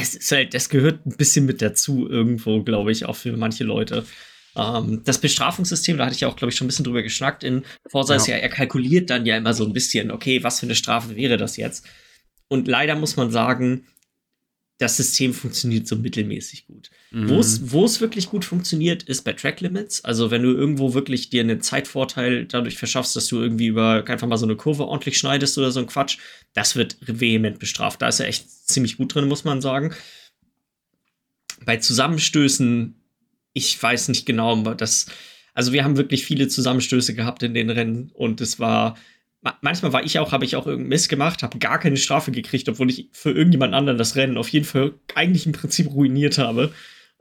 es 0.00 0.14
ist 0.14 0.30
halt, 0.30 0.52
das 0.52 0.68
gehört 0.68 1.06
ein 1.06 1.16
bisschen 1.16 1.46
mit 1.46 1.62
dazu 1.62 2.08
irgendwo, 2.08 2.62
glaube 2.62 2.92
ich, 2.92 3.06
auch 3.06 3.16
für 3.16 3.36
manche 3.36 3.64
Leute. 3.64 4.04
Ähm, 4.54 5.02
das 5.04 5.18
Bestrafungssystem, 5.18 5.96
da 5.96 6.04
hatte 6.04 6.14
ich 6.14 6.20
ja 6.20 6.28
auch, 6.28 6.36
glaube 6.36 6.50
ich, 6.50 6.56
schon 6.56 6.66
ein 6.66 6.68
bisschen 6.68 6.84
drüber 6.84 7.02
geschnackt 7.02 7.42
in 7.44 7.64
Forza, 7.88 8.12
ja. 8.12 8.16
ist 8.18 8.26
ja, 8.26 8.36
er 8.36 8.48
kalkuliert 8.48 9.10
dann 9.10 9.26
ja 9.26 9.36
immer 9.36 9.54
so 9.54 9.64
ein 9.64 9.72
bisschen, 9.72 10.10
okay, 10.10 10.42
was 10.42 10.60
für 10.60 10.66
eine 10.66 10.74
Strafe 10.74 11.16
wäre 11.16 11.36
das 11.36 11.56
jetzt? 11.56 11.86
Und 12.52 12.68
leider 12.68 12.96
muss 12.96 13.16
man 13.16 13.30
sagen, 13.30 13.86
das 14.76 14.98
System 14.98 15.32
funktioniert 15.32 15.88
so 15.88 15.96
mittelmäßig 15.96 16.66
gut. 16.66 16.90
Mhm. 17.12 17.30
Wo 17.30 17.84
es 17.84 18.00
wirklich 18.02 18.28
gut 18.28 18.44
funktioniert, 18.44 19.04
ist 19.04 19.22
bei 19.22 19.32
Track 19.32 19.62
Limits. 19.62 20.04
Also 20.04 20.30
wenn 20.30 20.42
du 20.42 20.50
irgendwo 20.50 20.92
wirklich 20.92 21.30
dir 21.30 21.40
einen 21.40 21.62
Zeitvorteil 21.62 22.44
dadurch 22.44 22.76
verschaffst, 22.76 23.16
dass 23.16 23.26
du 23.28 23.40
irgendwie 23.40 23.68
über 23.68 24.04
einfach 24.06 24.26
mal 24.26 24.36
so 24.36 24.44
eine 24.44 24.56
Kurve 24.56 24.84
ordentlich 24.86 25.16
schneidest 25.16 25.56
oder 25.56 25.70
so 25.70 25.80
ein 25.80 25.86
Quatsch, 25.86 26.18
das 26.52 26.76
wird 26.76 26.98
vehement 27.00 27.58
bestraft. 27.58 28.02
Da 28.02 28.08
ist 28.08 28.20
er 28.20 28.28
echt 28.28 28.50
ziemlich 28.68 28.98
gut 28.98 29.14
drin, 29.14 29.28
muss 29.28 29.44
man 29.44 29.62
sagen. 29.62 29.94
Bei 31.64 31.78
Zusammenstößen, 31.78 32.96
ich 33.54 33.82
weiß 33.82 34.08
nicht 34.08 34.26
genau, 34.26 34.74
das, 34.74 35.06
also 35.54 35.72
wir 35.72 35.84
haben 35.84 35.96
wirklich 35.96 36.26
viele 36.26 36.48
Zusammenstöße 36.48 37.14
gehabt 37.14 37.42
in 37.42 37.54
den 37.54 37.70
Rennen 37.70 38.10
und 38.12 38.42
es 38.42 38.58
war 38.58 38.98
manchmal 39.60 39.92
war 39.92 40.04
ich 40.04 40.18
auch, 40.18 40.32
habe 40.32 40.44
ich 40.44 40.56
auch 40.56 40.66
irgendeinen 40.66 40.88
Mist 40.90 41.08
gemacht, 41.08 41.42
habe 41.42 41.58
gar 41.58 41.78
keine 41.78 41.96
Strafe 41.96 42.30
gekriegt, 42.30 42.68
obwohl 42.68 42.90
ich 42.90 43.08
für 43.12 43.30
irgendjemand 43.30 43.74
anderen 43.74 43.98
das 43.98 44.16
Rennen 44.16 44.36
auf 44.36 44.48
jeden 44.48 44.64
Fall 44.64 44.94
eigentlich 45.14 45.46
im 45.46 45.52
Prinzip 45.52 45.92
ruiniert 45.92 46.38
habe. 46.38 46.72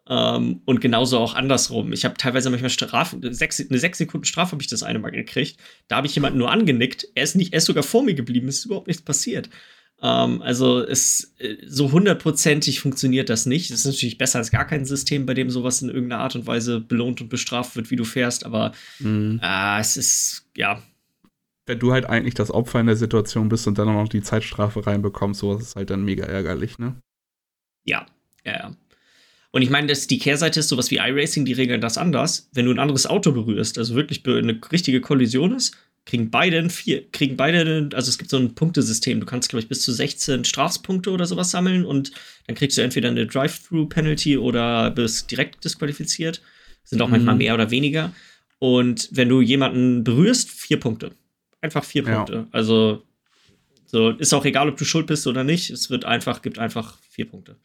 Ähm, 0.07 0.61
und 0.65 0.81
genauso 0.81 1.19
auch 1.19 1.35
andersrum. 1.35 1.93
Ich 1.93 2.05
habe 2.05 2.15
teilweise 2.17 2.49
manchmal 2.49 2.69
Strafen, 2.69 3.21
sechs, 3.33 3.59
eine 3.59 3.79
sechs 3.79 3.97
Sekunden 3.97 4.25
Strafe 4.25 4.53
habe 4.53 4.61
ich 4.61 4.67
das 4.67 4.83
eine 4.83 4.99
Mal 4.99 5.11
gekriegt. 5.11 5.57
Da 5.87 5.97
habe 5.97 6.07
ich 6.07 6.15
jemanden 6.15 6.39
nur 6.39 6.51
angenickt. 6.51 7.07
Er 7.15 7.23
ist 7.23 7.35
nicht, 7.35 7.53
er 7.53 7.57
ist 7.57 7.65
sogar 7.65 7.83
vor 7.83 8.03
mir 8.03 8.13
geblieben, 8.13 8.47
es 8.47 8.59
ist 8.59 8.65
überhaupt 8.65 8.87
nichts 8.87 9.03
passiert. 9.03 9.49
Ähm, 10.01 10.41
also 10.41 10.83
es 10.83 11.35
äh, 11.37 11.57
so 11.67 11.91
hundertprozentig 11.91 12.79
funktioniert 12.79 13.29
das 13.29 13.45
nicht. 13.45 13.69
Es 13.69 13.81
ist 13.81 13.85
natürlich 13.85 14.17
besser 14.17 14.39
als 14.39 14.51
gar 14.51 14.65
kein 14.65 14.85
System, 14.85 15.25
bei 15.25 15.33
dem 15.33 15.49
sowas 15.49 15.81
in 15.81 15.89
irgendeiner 15.89 16.23
Art 16.23 16.35
und 16.35 16.47
Weise 16.47 16.79
belohnt 16.79 17.21
und 17.21 17.29
bestraft 17.29 17.75
wird, 17.75 17.91
wie 17.91 17.95
du 17.95 18.03
fährst, 18.03 18.45
aber 18.45 18.73
mhm. 18.99 19.39
äh, 19.43 19.79
es 19.79 19.97
ist, 19.97 20.47
ja, 20.55 20.81
wenn 21.71 21.79
du 21.79 21.93
halt 21.93 22.05
eigentlich 22.05 22.33
das 22.33 22.51
Opfer 22.51 22.81
in 22.81 22.87
der 22.87 22.97
Situation 22.97 23.47
bist 23.47 23.65
und 23.65 23.77
dann 23.77 23.87
auch 23.87 23.93
noch 23.93 24.09
die 24.09 24.21
Zeitstrafe 24.21 24.85
reinbekommst, 24.85 25.39
sowas 25.39 25.61
ist 25.61 25.77
halt 25.77 25.89
dann 25.89 26.03
mega 26.03 26.25
ärgerlich, 26.25 26.79
ne? 26.79 26.97
Ja, 27.85 28.05
ja, 28.43 28.51
ja. 28.51 28.75
Und 29.51 29.61
ich 29.61 29.69
meine, 29.69 29.87
dass 29.87 30.05
die 30.05 30.19
Kehrseite 30.19 30.59
ist 30.59 30.67
sowas 30.67 30.91
wie 30.91 30.97
iRacing, 30.97 31.45
die 31.45 31.53
regeln 31.53 31.79
das 31.79 31.97
anders. 31.97 32.49
Wenn 32.51 32.65
du 32.65 32.73
ein 32.73 32.79
anderes 32.79 33.07
Auto 33.07 33.31
berührst, 33.31 33.77
also 33.77 33.95
wirklich 33.95 34.27
eine 34.27 34.59
richtige 34.69 34.99
Kollision 34.99 35.55
ist, 35.55 35.77
kriegen 36.05 36.29
beide 36.29 36.69
vier, 36.69 37.09
kriegen 37.09 37.37
beide, 37.37 37.89
also 37.93 38.09
es 38.09 38.17
gibt 38.17 38.31
so 38.31 38.37
ein 38.37 38.53
Punktesystem. 38.53 39.21
Du 39.21 39.25
kannst, 39.25 39.47
glaube 39.47 39.61
ich, 39.61 39.69
bis 39.69 39.81
zu 39.81 39.93
16 39.93 40.43
Strafpunkte 40.43 41.09
oder 41.09 41.25
sowas 41.25 41.51
sammeln 41.51 41.85
und 41.85 42.11
dann 42.47 42.57
kriegst 42.57 42.77
du 42.77 42.81
entweder 42.81 43.07
eine 43.07 43.27
Drive-Through-Penalty 43.27 44.37
oder 44.37 44.91
bist 44.91 45.31
direkt 45.31 45.63
disqualifiziert. 45.63 46.41
Sind 46.83 47.01
auch 47.01 47.07
mhm. 47.07 47.13
manchmal 47.13 47.35
mehr 47.35 47.53
oder 47.53 47.71
weniger. 47.71 48.13
Und 48.59 49.07
wenn 49.13 49.29
du 49.29 49.39
jemanden 49.39 50.03
berührst, 50.03 50.49
vier 50.49 50.77
Punkte. 50.77 51.13
Einfach 51.61 51.83
vier 51.83 52.03
Punkte. 52.03 52.33
Ja. 52.33 52.47
Also 52.51 53.03
so, 53.85 54.09
ist 54.09 54.33
auch 54.33 54.45
egal, 54.45 54.69
ob 54.69 54.77
du 54.77 54.85
schuld 54.85 55.07
bist 55.07 55.27
oder 55.27 55.43
nicht. 55.43 55.69
Es 55.69 55.89
wird 55.89 56.05
einfach, 56.05 56.41
gibt 56.41 56.59
einfach 56.59 56.97
vier 57.09 57.29
Punkte. 57.29 57.57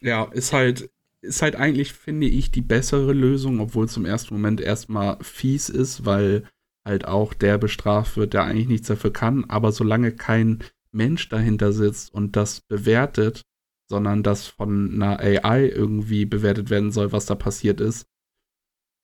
Ja, 0.00 0.24
ist 0.24 0.52
halt, 0.52 0.90
ist 1.20 1.42
halt 1.42 1.56
eigentlich, 1.56 1.92
finde 1.92 2.26
ich, 2.26 2.50
die 2.50 2.62
bessere 2.62 3.12
Lösung, 3.12 3.60
obwohl 3.60 3.86
es 3.86 3.96
im 3.96 4.06
ersten 4.06 4.34
Moment 4.34 4.60
erstmal 4.60 5.18
fies 5.22 5.68
ist, 5.68 6.04
weil 6.04 6.44
halt 6.84 7.06
auch 7.06 7.34
der 7.34 7.58
bestraft 7.58 8.16
wird, 8.16 8.34
der 8.34 8.44
eigentlich 8.44 8.68
nichts 8.68 8.88
dafür 8.88 9.12
kann. 9.12 9.44
Aber 9.48 9.72
solange 9.72 10.12
kein 10.12 10.60
Mensch 10.92 11.28
dahinter 11.28 11.72
sitzt 11.72 12.12
und 12.12 12.36
das 12.36 12.60
bewertet, 12.60 13.42
sondern 13.88 14.22
das 14.22 14.46
von 14.46 14.94
einer 14.94 15.18
AI 15.18 15.66
irgendwie 15.66 16.24
bewertet 16.24 16.70
werden 16.70 16.92
soll, 16.92 17.12
was 17.12 17.26
da 17.26 17.34
passiert 17.34 17.80
ist, 17.80 18.06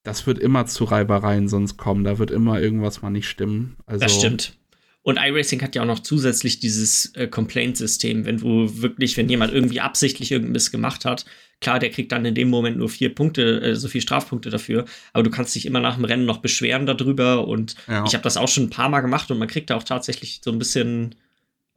das 0.07 0.27
wird 0.27 0.39
immer 0.39 0.67
zu 0.67 0.85
Reibereien 0.85 1.49
sonst 1.49 1.77
kommen. 1.77 2.05
Da 2.05 2.19
wird 2.19 2.31
immer 2.31 2.61
irgendwas 2.61 3.03
mal 3.03 3.11
nicht 3.11 3.29
stimmen. 3.29 3.77
Also, 3.87 4.05
das 4.05 4.15
stimmt. 4.15 4.57
Und 5.03 5.19
iRacing 5.19 5.61
hat 5.63 5.75
ja 5.75 5.83
auch 5.83 5.87
noch 5.87 5.99
zusätzlich 5.99 6.61
dieses 6.61 7.15
äh, 7.15 7.27
Complaint-System, 7.27 8.25
wenn 8.25 8.39
du 8.39 8.83
wirklich, 8.83 9.17
wenn 9.17 9.29
jemand 9.29 9.53
irgendwie 9.53 9.81
absichtlich 9.81 10.31
irgendwas 10.31 10.71
gemacht 10.71 11.05
hat, 11.05 11.27
klar, 11.61 11.79
der 11.79 11.91
kriegt 11.91 12.13
dann 12.13 12.25
in 12.25 12.35
dem 12.35 12.49
Moment 12.49 12.77
nur 12.77 12.89
vier 12.89 13.15
Punkte, 13.15 13.61
äh, 13.63 13.75
so 13.77 13.89
viel 13.89 14.01
Strafpunkte 14.01 14.51
dafür, 14.51 14.85
aber 15.13 15.23
du 15.23 15.31
kannst 15.31 15.55
dich 15.55 15.67
immer 15.67 15.81
nach 15.81 15.97
dem 15.97 16.05
Rennen 16.05 16.27
noch 16.27 16.39
beschweren 16.39 16.87
darüber 16.87 17.47
und 17.47 17.77
ja. 17.89 18.05
ich 18.05 18.15
habe 18.15 18.23
das 18.23 18.37
auch 18.37 18.49
schon 18.49 18.65
ein 18.65 18.71
paar 18.71 18.89
Mal 18.89 19.01
gemacht 19.01 19.31
und 19.31 19.39
man 19.39 19.49
kriegt 19.49 19.71
da 19.71 19.77
auch 19.77 19.85
tatsächlich 19.85 20.41
so 20.45 20.51
ein 20.51 20.59
bisschen, 20.59 21.15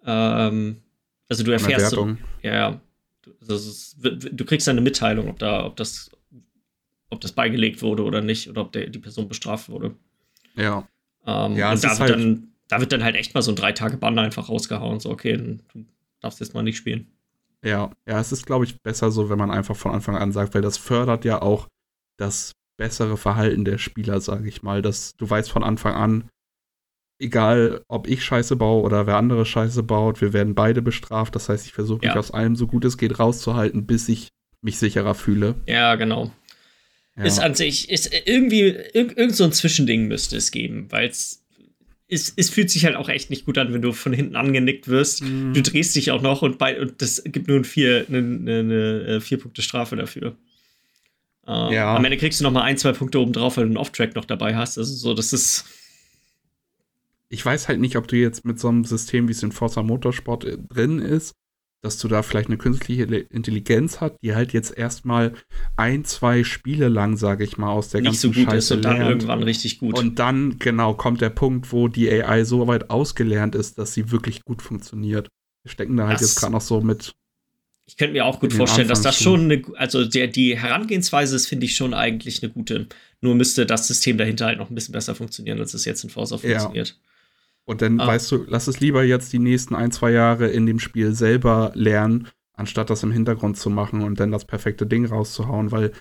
ähm, 0.05 0.77
also 1.27 1.43
du 1.43 1.51
erfährst, 1.51 1.91
so, 1.91 2.15
ja, 2.41 2.81
also, 3.47 3.71
du 4.09 4.45
kriegst 4.45 4.67
eine 4.67 4.81
Mitteilung, 4.81 5.29
ob 5.29 5.37
da, 5.37 5.65
ob 5.65 5.75
das, 5.77 6.09
ob 7.09 7.21
das 7.21 7.31
beigelegt 7.31 7.81
wurde 7.81 8.03
oder 8.03 8.21
nicht 8.21 8.49
oder 8.49 8.61
ob 8.61 8.71
der, 8.71 8.87
die 8.87 8.99
Person 8.99 9.27
bestraft 9.27 9.69
wurde. 9.69 9.95
Ja. 10.55 10.87
Ähm, 11.25 11.55
ja 11.55 11.71
und 11.71 11.83
da 11.83 11.89
wird, 11.89 11.99
halt 11.99 12.11
dann, 12.11 12.47
da 12.67 12.79
wird 12.79 12.91
dann 12.91 13.03
halt 13.03 13.15
echt 13.15 13.33
mal 13.33 13.41
so 13.41 13.51
ein 13.51 13.55
drei 13.55 13.71
Tage 13.71 13.97
Banner 13.97 14.21
einfach 14.21 14.49
rausgehauen. 14.49 14.99
So, 14.99 15.09
okay, 15.09 15.37
du 15.37 15.85
darfst 16.21 16.39
jetzt 16.39 16.53
mal 16.53 16.63
nicht 16.63 16.77
spielen. 16.77 17.07
Ja, 17.63 17.91
ja, 18.07 18.19
es 18.19 18.31
ist, 18.31 18.45
glaube 18.45 18.65
ich, 18.65 18.81
besser 18.81 19.11
so, 19.11 19.29
wenn 19.29 19.37
man 19.37 19.51
einfach 19.51 19.75
von 19.75 19.91
Anfang 19.91 20.15
an 20.15 20.31
sagt, 20.31 20.53
weil 20.53 20.61
das 20.61 20.77
fördert 20.77 21.25
ja 21.25 21.41
auch 21.41 21.67
das 22.17 22.53
bessere 22.77 23.17
Verhalten 23.17 23.65
der 23.65 23.77
Spieler, 23.77 24.21
sage 24.21 24.47
ich 24.47 24.63
mal. 24.63 24.81
Dass 24.81 25.15
du 25.17 25.29
weißt 25.29 25.51
von 25.51 25.63
Anfang 25.63 25.93
an, 25.93 26.29
egal 27.19 27.81
ob 27.89 28.07
ich 28.07 28.23
Scheiße 28.23 28.55
baue 28.55 28.83
oder 28.83 29.07
wer 29.07 29.17
andere 29.17 29.45
Scheiße 29.45 29.83
baut, 29.83 30.21
wir 30.21 30.31
werden 30.31 30.55
beide 30.55 30.81
bestraft. 30.81 31.35
Das 31.35 31.49
heißt, 31.49 31.65
ich 31.65 31.73
versuche 31.73 31.99
mich 31.99 32.13
ja. 32.13 32.15
aus 32.15 32.31
allem 32.31 32.55
so 32.55 32.67
gut 32.67 32.85
es 32.85 32.97
geht 32.97 33.19
rauszuhalten, 33.19 33.85
bis 33.85 34.07
ich 34.07 34.29
mich 34.61 34.77
sicherer 34.77 35.15
fühle. 35.15 35.55
Ja, 35.65 35.95
genau. 35.95 36.31
Ja. 37.17 37.23
Ist 37.25 37.39
an 37.39 37.55
sich, 37.55 37.89
ist 37.89 38.11
irgendwie, 38.25 38.69
irg 38.93 39.17
irgend 39.17 39.35
so 39.35 39.43
ein 39.43 39.51
Zwischending 39.51 40.07
müsste 40.07 40.37
es 40.37 40.51
geben, 40.51 40.87
weil 40.89 41.09
es 41.09 41.39
es, 42.09 42.33
es 42.35 42.49
fühlt 42.49 42.71
sich 42.71 42.85
halt 42.85 42.95
auch 42.95 43.07
echt 43.07 43.29
nicht 43.29 43.45
gut 43.45 43.57
an, 43.57 43.71
wenn 43.71 43.83
du 43.83 43.93
von 43.93 44.13
hinten 44.13 44.35
angenickt 44.35 44.87
wirst. 44.87 45.21
Mhm. 45.21 45.53
Du 45.53 45.61
drehst 45.61 45.95
dich 45.95 46.11
auch 46.11 46.21
noch 46.21 46.41
und, 46.41 46.57
bei, 46.57 46.81
und 46.81 47.01
das 47.01 47.23
gibt 47.23 47.47
nur 47.47 47.63
vier, 47.63 48.05
eine, 48.09 48.17
eine, 48.17 48.59
eine 48.59 49.05
äh, 49.05 49.21
vier 49.21 49.37
Punkte 49.37 49.61
Strafe 49.61 49.95
dafür. 49.95 50.35
Uh, 51.47 51.71
ja. 51.71 51.95
Am 51.95 52.05
Ende 52.05 52.17
kriegst 52.17 52.39
du 52.39 52.43
noch 52.43 52.51
mal 52.51 52.63
ein, 52.63 52.77
zwei 52.77 52.91
Punkte 52.91 53.19
oben 53.19 53.33
drauf, 53.33 53.57
weil 53.57 53.63
du 53.63 53.69
einen 53.69 53.77
Off-Track 53.77 54.15
noch 54.15 54.25
dabei 54.25 54.55
hast. 54.55 54.77
Also 54.77 54.93
so, 54.93 55.13
das 55.13 55.33
ist. 55.33 55.65
Ich 57.29 57.45
weiß 57.45 57.67
halt 57.67 57.79
nicht, 57.79 57.95
ob 57.95 58.07
du 58.07 58.17
jetzt 58.17 58.43
mit 58.43 58.59
so 58.59 58.69
einem 58.69 58.85
System, 58.85 59.27
wie 59.27 59.31
es 59.31 59.43
in 59.43 59.51
Forza 59.51 59.83
Motorsport 59.83 60.45
äh, 60.45 60.57
drin 60.57 60.99
ist, 60.99 61.33
dass 61.81 61.97
du 61.97 62.07
da 62.07 62.23
vielleicht 62.23 62.49
eine 62.49 62.57
künstliche 62.57 63.03
Intelligenz 63.03 64.01
hast, 64.01 64.15
die 64.21 64.35
halt 64.35 64.51
jetzt 64.51 64.77
erstmal 64.77 65.33
ein, 65.77 66.03
zwei 66.03 66.43
Spiele 66.43 66.89
lang, 66.89 67.15
sage 67.15 67.43
ich 67.43 67.57
mal, 67.57 67.69
aus 67.69 67.89
der 67.89 68.01
Nicht 68.01 68.09
ganzen 68.11 68.33
so 68.33 68.39
gut 68.39 68.51
Scheiße 68.51 68.57
ist 68.57 68.71
und 68.71 68.81
dann 68.83 68.97
lernt. 68.97 69.09
irgendwann 69.09 69.43
richtig 69.43 69.79
gut. 69.79 69.97
Und 69.97 70.19
dann, 70.19 70.59
genau, 70.59 70.93
kommt 70.93 71.21
der 71.21 71.29
Punkt, 71.29 71.71
wo 71.71 71.87
die 71.87 72.11
AI 72.11 72.43
so 72.43 72.67
weit 72.67 72.89
ausgelernt 72.89 73.55
ist, 73.55 73.77
dass 73.77 73.93
sie 73.93 74.11
wirklich 74.11 74.43
gut 74.43 74.61
funktioniert. 74.61 75.29
Wir 75.63 75.71
stecken 75.71 75.95
da 75.95 76.07
halt 76.07 76.15
das, 76.15 76.29
jetzt 76.29 76.35
gerade 76.35 76.53
noch 76.53 76.61
so 76.61 76.81
mit. 76.81 77.13
Ich 77.87 77.97
könnte 77.97 78.13
mir 78.13 78.25
auch 78.25 78.39
gut 78.39 78.53
vorstellen, 78.53 78.87
dass 78.87 79.01
das 79.01 79.19
schon 79.19 79.45
eine, 79.45 79.63
also 79.75 80.05
der, 80.05 80.27
die 80.27 80.57
Herangehensweise 80.59 81.35
ist, 81.35 81.47
finde 81.47 81.65
ich 81.65 81.75
schon 81.75 81.93
eigentlich 81.93 82.43
eine 82.43 82.51
gute. 82.51 82.87
Nur 83.21 83.35
müsste 83.35 83.65
das 83.65 83.87
System 83.87 84.17
dahinter 84.17 84.45
halt 84.45 84.59
noch 84.59 84.69
ein 84.69 84.75
bisschen 84.75 84.91
besser 84.91 85.15
funktionieren, 85.15 85.59
als 85.59 85.73
es 85.73 85.85
jetzt 85.85 86.03
in 86.03 86.09
Forza 86.09 86.37
funktioniert. 86.37 86.99
Und 87.69 87.83
dann 87.83 87.99
ah. 87.99 88.07
weißt 88.07 88.31
du, 88.31 88.45
lass 88.47 88.67
es 88.67 88.79
lieber 88.79 89.03
jetzt 89.03 89.31
die 89.31 89.37
nächsten 89.37 89.75
ein, 89.75 89.91
zwei 89.91 90.09
Jahre 90.09 90.47
in 90.47 90.65
dem 90.65 90.79
Spiel 90.79 91.13
selber 91.13 91.71
lernen, 91.75 92.27
anstatt 92.53 92.89
das 92.89 93.03
im 93.03 93.11
Hintergrund 93.11 93.57
zu 93.57 93.69
machen 93.69 94.01
und 94.01 94.19
dann 94.19 94.31
das 94.31 94.45
perfekte 94.45 94.87
Ding 94.87 95.05
rauszuhauen, 95.05 95.71
weil 95.71 95.91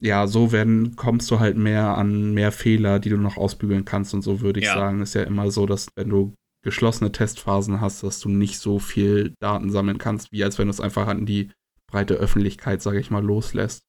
ja, 0.00 0.26
so 0.26 0.50
werden, 0.50 0.96
kommst 0.96 1.30
du 1.30 1.38
halt 1.38 1.56
mehr 1.56 1.96
an 1.96 2.34
mehr 2.34 2.50
Fehler, 2.50 2.98
die 2.98 3.10
du 3.10 3.16
noch 3.16 3.36
ausbügeln 3.36 3.84
kannst 3.84 4.12
und 4.12 4.22
so 4.22 4.40
würde 4.40 4.58
ich 4.58 4.66
ja. 4.66 4.74
sagen. 4.74 5.02
Ist 5.02 5.14
ja 5.14 5.22
immer 5.22 5.52
so, 5.52 5.66
dass 5.66 5.86
wenn 5.94 6.08
du 6.08 6.34
geschlossene 6.64 7.12
Testphasen 7.12 7.80
hast, 7.80 8.02
dass 8.02 8.18
du 8.18 8.28
nicht 8.28 8.58
so 8.58 8.80
viel 8.80 9.34
Daten 9.38 9.70
sammeln 9.70 9.98
kannst, 9.98 10.32
wie 10.32 10.42
als 10.42 10.58
wenn 10.58 10.66
du 10.66 10.72
es 10.72 10.80
einfach 10.80 11.06
an 11.06 11.26
die 11.26 11.52
breite 11.86 12.14
Öffentlichkeit, 12.14 12.82
sage 12.82 12.98
ich 12.98 13.12
mal, 13.12 13.22
loslässt. 13.22 13.84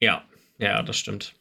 Ja, 0.00 0.24
ja, 0.56 0.82
das 0.82 0.96
stimmt. 0.96 1.34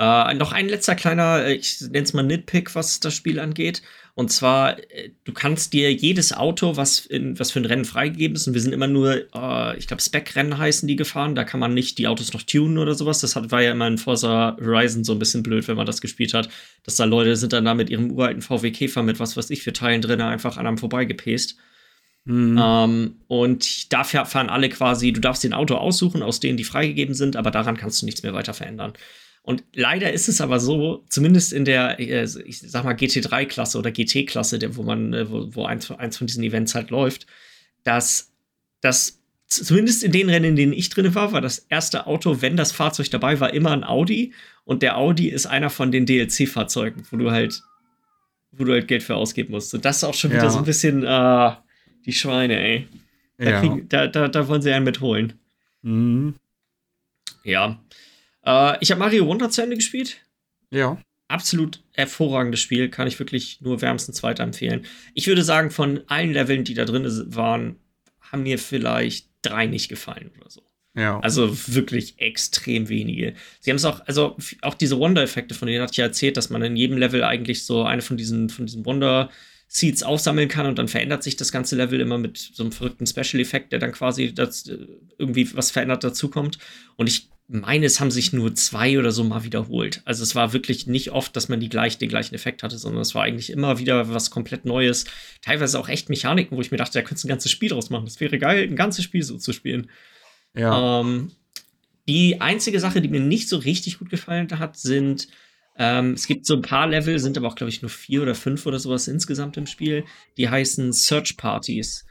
Äh, 0.00 0.34
noch 0.34 0.52
ein 0.52 0.68
letzter 0.68 0.94
kleiner, 0.94 1.44
äh, 1.44 1.54
ich 1.54 1.80
nenne 1.80 2.04
es 2.04 2.12
mal 2.12 2.22
Nitpick, 2.22 2.76
was 2.76 3.00
das 3.00 3.14
Spiel 3.14 3.40
angeht. 3.40 3.82
Und 4.14 4.30
zwar, 4.30 4.78
äh, 4.92 5.10
du 5.24 5.32
kannst 5.32 5.72
dir 5.72 5.92
jedes 5.92 6.32
Auto, 6.32 6.76
was, 6.76 7.04
in, 7.06 7.36
was 7.38 7.50
für 7.50 7.58
ein 7.58 7.64
Rennen 7.64 7.84
freigegeben 7.84 8.36
ist, 8.36 8.46
und 8.46 8.54
wir 8.54 8.60
sind 8.60 8.72
immer 8.72 8.86
nur, 8.86 9.26
äh, 9.34 9.76
ich 9.76 9.88
glaube, 9.88 10.00
Spec-Rennen 10.00 10.56
heißen 10.56 10.86
die 10.86 10.94
gefahren, 10.94 11.34
da 11.34 11.42
kann 11.42 11.58
man 11.58 11.74
nicht 11.74 11.98
die 11.98 12.06
Autos 12.06 12.32
noch 12.32 12.42
tunen 12.42 12.78
oder 12.78 12.94
sowas. 12.94 13.18
Das 13.20 13.34
hat, 13.34 13.50
war 13.50 13.60
ja 13.60 13.72
immer 13.72 13.88
in 13.88 13.98
Forza 13.98 14.56
Horizon 14.60 15.02
so 15.02 15.14
ein 15.14 15.18
bisschen 15.18 15.42
blöd, 15.42 15.66
wenn 15.66 15.76
man 15.76 15.86
das 15.86 16.00
gespielt 16.00 16.32
hat, 16.32 16.48
dass 16.84 16.94
da 16.94 17.04
Leute 17.04 17.34
sind 17.34 17.52
dann 17.52 17.64
da 17.64 17.74
mit 17.74 17.90
ihrem 17.90 18.12
uralten 18.12 18.42
VW 18.42 18.70
Käfer 18.70 19.02
mit 19.02 19.18
was 19.18 19.36
weiß 19.36 19.50
ich 19.50 19.62
für 19.62 19.72
Teilen 19.72 20.02
drin 20.02 20.20
einfach 20.20 20.58
an 20.58 20.66
einem 20.68 20.78
vorbeigepäst. 20.78 21.56
Mhm. 22.24 22.60
Ähm, 22.60 23.16
und 23.26 23.92
dafür 23.92 24.26
fahren 24.26 24.48
alle 24.48 24.68
quasi, 24.68 25.12
du 25.12 25.20
darfst 25.20 25.42
den 25.42 25.54
Auto 25.54 25.74
aussuchen, 25.74 26.22
aus 26.22 26.38
denen 26.38 26.56
die 26.56 26.64
freigegeben 26.64 27.14
sind, 27.14 27.34
aber 27.34 27.50
daran 27.50 27.76
kannst 27.76 28.02
du 28.02 28.06
nichts 28.06 28.22
mehr 28.22 28.34
weiter 28.34 28.54
verändern. 28.54 28.92
Und 29.48 29.64
leider 29.72 30.12
ist 30.12 30.28
es 30.28 30.42
aber 30.42 30.60
so, 30.60 31.06
zumindest 31.08 31.54
in 31.54 31.64
der, 31.64 31.98
äh, 31.98 32.28
ich 32.44 32.60
sag 32.60 32.84
mal, 32.84 32.92
GT3-Klasse 32.92 33.78
oder 33.78 33.90
GT-Klasse, 33.90 34.58
wo 34.76 34.82
man, 34.82 35.14
äh, 35.14 35.30
wo, 35.30 35.48
wo 35.54 35.64
eins, 35.64 35.90
eins 35.90 36.18
von 36.18 36.26
diesen 36.26 36.44
Events 36.44 36.74
halt 36.74 36.90
läuft, 36.90 37.26
dass 37.82 38.30
das 38.82 39.22
zumindest 39.46 40.04
in 40.04 40.12
den 40.12 40.28
Rennen, 40.28 40.50
in 40.50 40.56
denen 40.56 40.72
ich 40.74 40.90
drin 40.90 41.14
war, 41.14 41.32
war 41.32 41.40
das 41.40 41.60
erste 41.70 42.06
Auto, 42.06 42.42
wenn 42.42 42.58
das 42.58 42.72
Fahrzeug 42.72 43.08
dabei 43.10 43.40
war, 43.40 43.54
immer 43.54 43.70
ein 43.70 43.84
Audi. 43.84 44.34
Und 44.64 44.82
der 44.82 44.98
Audi 44.98 45.30
ist 45.30 45.46
einer 45.46 45.70
von 45.70 45.92
den 45.92 46.04
DLC-Fahrzeugen, 46.04 47.04
wo 47.10 47.16
du 47.16 47.30
halt, 47.30 47.62
wo 48.52 48.64
du 48.64 48.72
halt 48.72 48.86
Geld 48.86 49.02
für 49.02 49.16
ausgeben 49.16 49.52
musst. 49.52 49.72
Und 49.72 49.82
das 49.86 49.96
ist 49.96 50.04
auch 50.04 50.12
schon 50.12 50.30
wieder 50.30 50.42
ja. 50.42 50.50
so 50.50 50.58
ein 50.58 50.66
bisschen, 50.66 51.04
äh, 51.04 51.52
die 52.04 52.12
Schweine, 52.12 52.60
ey. 52.60 52.86
Da, 53.38 53.48
ja. 53.48 53.60
krieg, 53.60 53.88
da, 53.88 54.08
da, 54.08 54.28
da 54.28 54.46
wollen 54.46 54.60
sie 54.60 54.72
einen 54.72 54.84
mitholen. 54.84 55.38
Mhm. 55.80 56.34
Ja. 57.44 57.80
Äh, 58.48 58.78
ich 58.80 58.90
habe 58.90 59.00
Mario 59.00 59.26
Wonder 59.26 59.50
zu 59.50 59.62
Ende 59.62 59.76
gespielt. 59.76 60.16
Ja. 60.70 61.00
Absolut 61.28 61.82
hervorragendes 61.92 62.60
Spiel, 62.60 62.88
kann 62.88 63.06
ich 63.06 63.18
wirklich 63.18 63.60
nur 63.60 63.82
wärmstens 63.82 64.22
weiterempfehlen. 64.22 64.86
Ich 65.12 65.26
würde 65.26 65.42
sagen, 65.42 65.70
von 65.70 66.00
allen 66.06 66.32
Leveln, 66.32 66.64
die 66.64 66.74
da 66.74 66.86
drin 66.86 67.06
waren, 67.34 67.76
haben 68.20 68.44
mir 68.44 68.58
vielleicht 68.58 69.28
drei 69.42 69.66
nicht 69.66 69.88
gefallen 69.88 70.30
oder 70.40 70.50
so. 70.50 70.62
Ja. 70.94 71.20
Also 71.20 71.56
wirklich 71.68 72.18
extrem 72.18 72.88
wenige. 72.88 73.34
Sie 73.60 73.70
haben 73.70 73.76
es 73.76 73.84
auch, 73.84 74.00
also 74.06 74.36
auch 74.62 74.74
diese 74.74 74.98
Wonder-Effekte, 74.98 75.54
von 75.54 75.68
denen 75.68 75.82
hatte 75.82 75.92
ich 75.92 75.98
ja 75.98 76.06
erzählt, 76.06 76.36
dass 76.36 76.50
man 76.50 76.62
in 76.62 76.76
jedem 76.76 76.96
Level 76.96 77.22
eigentlich 77.22 77.66
so 77.66 77.84
eine 77.84 78.02
von 78.02 78.16
diesen, 78.16 78.48
von 78.48 78.66
diesen 78.66 78.86
Wonder- 78.86 79.30
Seeds 79.70 80.02
aufsammeln 80.02 80.48
kann 80.48 80.64
und 80.64 80.78
dann 80.78 80.88
verändert 80.88 81.22
sich 81.22 81.36
das 81.36 81.52
ganze 81.52 81.76
Level 81.76 82.00
immer 82.00 82.16
mit 82.16 82.38
so 82.38 82.62
einem 82.62 82.72
verrückten 82.72 83.06
Special-Effekt, 83.06 83.70
der 83.70 83.78
dann 83.78 83.92
quasi 83.92 84.32
das, 84.32 84.66
äh, 84.66 84.78
irgendwie 85.18 85.54
was 85.54 85.70
verändert 85.70 86.02
dazukommt. 86.02 86.58
Und 86.96 87.06
ich 87.06 87.28
meines 87.48 87.98
haben 87.98 88.10
sich 88.10 88.34
nur 88.34 88.54
zwei 88.54 88.98
oder 88.98 89.10
so 89.10 89.24
mal 89.24 89.42
wiederholt. 89.42 90.02
Also 90.04 90.22
es 90.22 90.34
war 90.34 90.52
wirklich 90.52 90.86
nicht 90.86 91.12
oft, 91.12 91.34
dass 91.34 91.48
man 91.48 91.60
die 91.60 91.70
gleich, 91.70 91.96
den 91.96 92.10
gleichen 92.10 92.34
Effekt 92.34 92.62
hatte, 92.62 92.76
sondern 92.76 93.00
es 93.00 93.14
war 93.14 93.24
eigentlich 93.24 93.50
immer 93.50 93.78
wieder 93.78 94.12
was 94.12 94.30
komplett 94.30 94.66
Neues. 94.66 95.06
Teilweise 95.40 95.80
auch 95.80 95.88
echt 95.88 96.10
Mechaniken, 96.10 96.56
wo 96.56 96.60
ich 96.60 96.70
mir 96.70 96.76
dachte, 96.76 96.98
da 96.98 97.02
könntest 97.02 97.24
du 97.24 97.28
ein 97.28 97.30
ganzes 97.30 97.50
Spiel 97.50 97.70
draus 97.70 97.88
machen. 97.88 98.04
Das 98.04 98.20
wäre 98.20 98.38
geil, 98.38 98.64
ein 98.64 98.76
ganzes 98.76 99.02
Spiel 99.02 99.22
so 99.22 99.38
zu 99.38 99.54
spielen. 99.54 99.90
Ja. 100.54 101.00
Ähm, 101.00 101.32
die 102.06 102.40
einzige 102.40 102.80
Sache, 102.80 103.00
die 103.00 103.08
mir 103.08 103.20
nicht 103.20 103.48
so 103.48 103.56
richtig 103.56 103.98
gut 103.98 104.10
gefallen 104.10 104.48
hat, 104.58 104.76
sind, 104.76 105.28
ähm, 105.78 106.12
es 106.12 106.26
gibt 106.26 106.44
so 106.44 106.54
ein 106.54 106.62
paar 106.62 106.86
Level, 106.86 107.18
sind 107.18 107.38
aber 107.38 107.48
auch, 107.48 107.54
glaube 107.54 107.70
ich, 107.70 107.80
nur 107.80 107.90
vier 107.90 108.22
oder 108.22 108.34
fünf 108.34 108.66
oder 108.66 108.78
sowas 108.78 109.08
insgesamt 109.08 109.56
im 109.56 109.66
Spiel, 109.66 110.04
die 110.36 110.50
heißen 110.50 110.92
Search 110.92 111.36
Parties. 111.38 112.04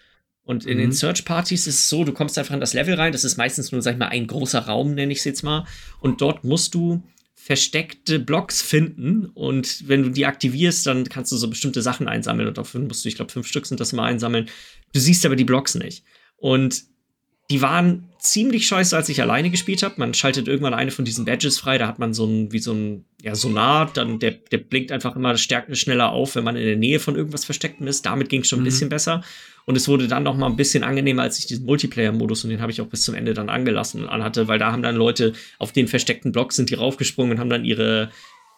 Und 0.48 0.66
in 0.66 0.78
mhm. 0.78 0.84
den 0.84 0.92
Search-Partys 0.94 1.68
ist 1.68 1.76
es 1.76 1.90
so, 1.90 2.06
du 2.06 2.14
kommst 2.14 2.38
einfach 2.38 2.54
in 2.54 2.62
das 2.62 2.74
Level 2.74 2.96
rein, 2.96 3.12
das 3.12 3.26
ist 3.26 3.36
meistens 3.36 3.74
nur, 3.74 3.82
sag 3.82 3.92
ich 3.92 3.98
mal, 3.98 4.08
ein 4.08 4.28
großer 4.28 4.60
Raum, 4.60 4.94
nenne 4.94 5.12
ich 5.12 5.20
es 5.20 5.26
jetzt 5.26 5.44
mal. 5.44 5.68
Und 6.00 6.22
dort 6.22 6.46
musst 6.46 6.74
du 6.74 7.04
versteckte 7.36 8.18
Blocks 8.18 8.62
finden 8.62 9.26
und 9.26 9.88
wenn 9.90 10.04
du 10.04 10.10
die 10.10 10.26
aktivierst, 10.26 10.88
dann 10.88 11.10
kannst 11.10 11.34
du 11.34 11.38
so 11.38 11.50
bestimmte 11.50 11.82
Sachen 11.82 12.08
einsammeln 12.08 12.48
und 12.48 12.58
dafür 12.58 12.80
musst 12.80 13.04
du, 13.04 13.10
ich 13.10 13.16
glaube, 13.16 13.32
fünf 13.32 13.46
Stück 13.46 13.66
sind 13.66 13.82
das 13.82 13.92
mal 13.92 14.06
einsammeln. 14.06 14.48
Du 14.94 15.02
siehst 15.02 15.26
aber 15.26 15.36
die 15.36 15.44
Blocks 15.44 15.76
nicht. 15.76 16.06
Und 16.38 16.86
die 17.50 17.62
waren 17.62 18.08
ziemlich 18.32 18.68
scheiße, 18.68 18.96
als 18.96 19.10
ich 19.10 19.22
alleine 19.22 19.50
gespielt 19.50 19.84
habe. 19.84 19.96
Man 19.98 20.14
schaltet 20.14 20.48
irgendwann 20.48 20.74
eine 20.74 20.92
von 20.92 21.06
diesen 21.06 21.26
Badges 21.26 21.60
frei, 21.60 21.78
da 21.78 21.88
hat 21.88 22.00
man 22.00 22.14
so 22.14 22.26
ein, 22.26 22.52
wie 22.52 22.60
so 22.60 22.74
ein, 22.74 23.06
ja, 23.22 23.36
Sonar, 23.36 23.92
dann 23.94 24.20
der, 24.20 24.32
der 24.32 24.60
blinkt 24.60 24.92
einfach 24.92 25.16
immer 25.16 25.38
stärker, 25.38 25.76
schneller 25.76 26.12
auf, 26.12 26.36
wenn 26.36 26.44
man 26.44 26.56
in 26.56 26.66
der 26.66 26.76
Nähe 26.76 27.00
von 27.00 27.16
irgendwas 27.16 27.46
Verstecktem 27.46 27.88
ist. 27.88 28.06
Damit 28.06 28.30
ging 28.30 28.42
es 28.42 28.48
schon 28.48 28.60
ein 28.60 28.62
mhm. 28.62 28.66
bisschen 28.66 28.90
besser. 28.90 29.24
Und 29.66 29.76
es 29.76 29.88
wurde 29.88 30.08
dann 30.08 30.24
noch 30.24 30.38
mal 30.38 30.48
ein 30.48 30.56
bisschen 30.56 30.84
angenehmer, 30.84 31.24
als 31.24 31.40
ich 31.40 31.46
diesen 31.46 31.66
Multiplayer-Modus, 31.66 32.44
und 32.44 32.52
den 32.52 32.62
habe 32.62 32.72
ich 32.72 32.80
auch 32.80 32.88
bis 32.88 33.04
zum 33.04 33.16
Ende 33.16 33.34
dann 33.34 33.50
angelassen, 33.50 34.08
anhatte, 34.08 34.48
weil 34.48 34.60
da 34.60 34.72
haben 34.72 34.82
dann 34.82 34.96
Leute 34.96 35.34
auf 35.60 35.74
den 35.74 35.88
versteckten 35.88 36.32
Blocks 36.32 36.56
sind 36.56 36.70
die 36.70 36.76
raufgesprungen 36.76 37.34
und 37.34 37.40
haben 37.40 37.50
dann 37.50 37.66
ihre, 37.66 38.10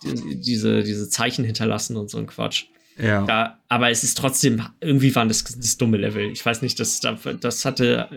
diese, 0.04 0.84
diese 0.84 1.10
Zeichen 1.10 1.46
hinterlassen 1.46 1.98
und 1.98 2.10
so 2.10 2.20
ein 2.20 2.28
Quatsch. 2.28 2.66
Ja. 3.02 3.26
Da, 3.26 3.60
aber 3.70 3.90
es 3.90 4.04
ist 4.04 4.18
trotzdem, 4.18 4.62
irgendwie 4.82 5.16
waren 5.16 5.30
das, 5.30 5.44
das 5.44 5.78
dumme 5.78 5.98
Level. 5.98 6.30
Ich 6.32 6.46
weiß 6.46 6.62
nicht, 6.62 6.80
das, 6.80 7.00
das 7.00 7.66
hatte 7.66 8.10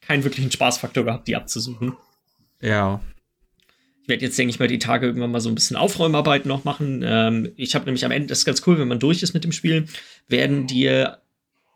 keinen 0.00 0.24
wirklichen 0.24 0.50
Spaßfaktor 0.50 1.04
gehabt, 1.04 1.28
die 1.28 1.36
abzusuchen. 1.36 1.96
Ja. 2.60 3.00
Ich 4.02 4.08
werde 4.08 4.24
jetzt, 4.24 4.38
denke 4.38 4.50
ich 4.50 4.58
mal, 4.58 4.68
die 4.68 4.78
Tage 4.78 5.06
irgendwann 5.06 5.30
mal 5.30 5.40
so 5.40 5.48
ein 5.48 5.54
bisschen 5.54 5.76
Aufräumarbeit 5.76 6.46
noch 6.46 6.64
machen. 6.64 7.02
Ähm, 7.04 7.52
ich 7.56 7.74
habe 7.74 7.84
nämlich 7.84 8.04
am 8.04 8.10
Ende, 8.10 8.28
das 8.28 8.38
ist 8.38 8.44
ganz 8.44 8.62
cool, 8.66 8.78
wenn 8.78 8.88
man 8.88 8.98
durch 8.98 9.22
ist 9.22 9.34
mit 9.34 9.44
dem 9.44 9.52
Spiel, 9.52 9.86
werden 10.28 10.66
dir 10.66 11.18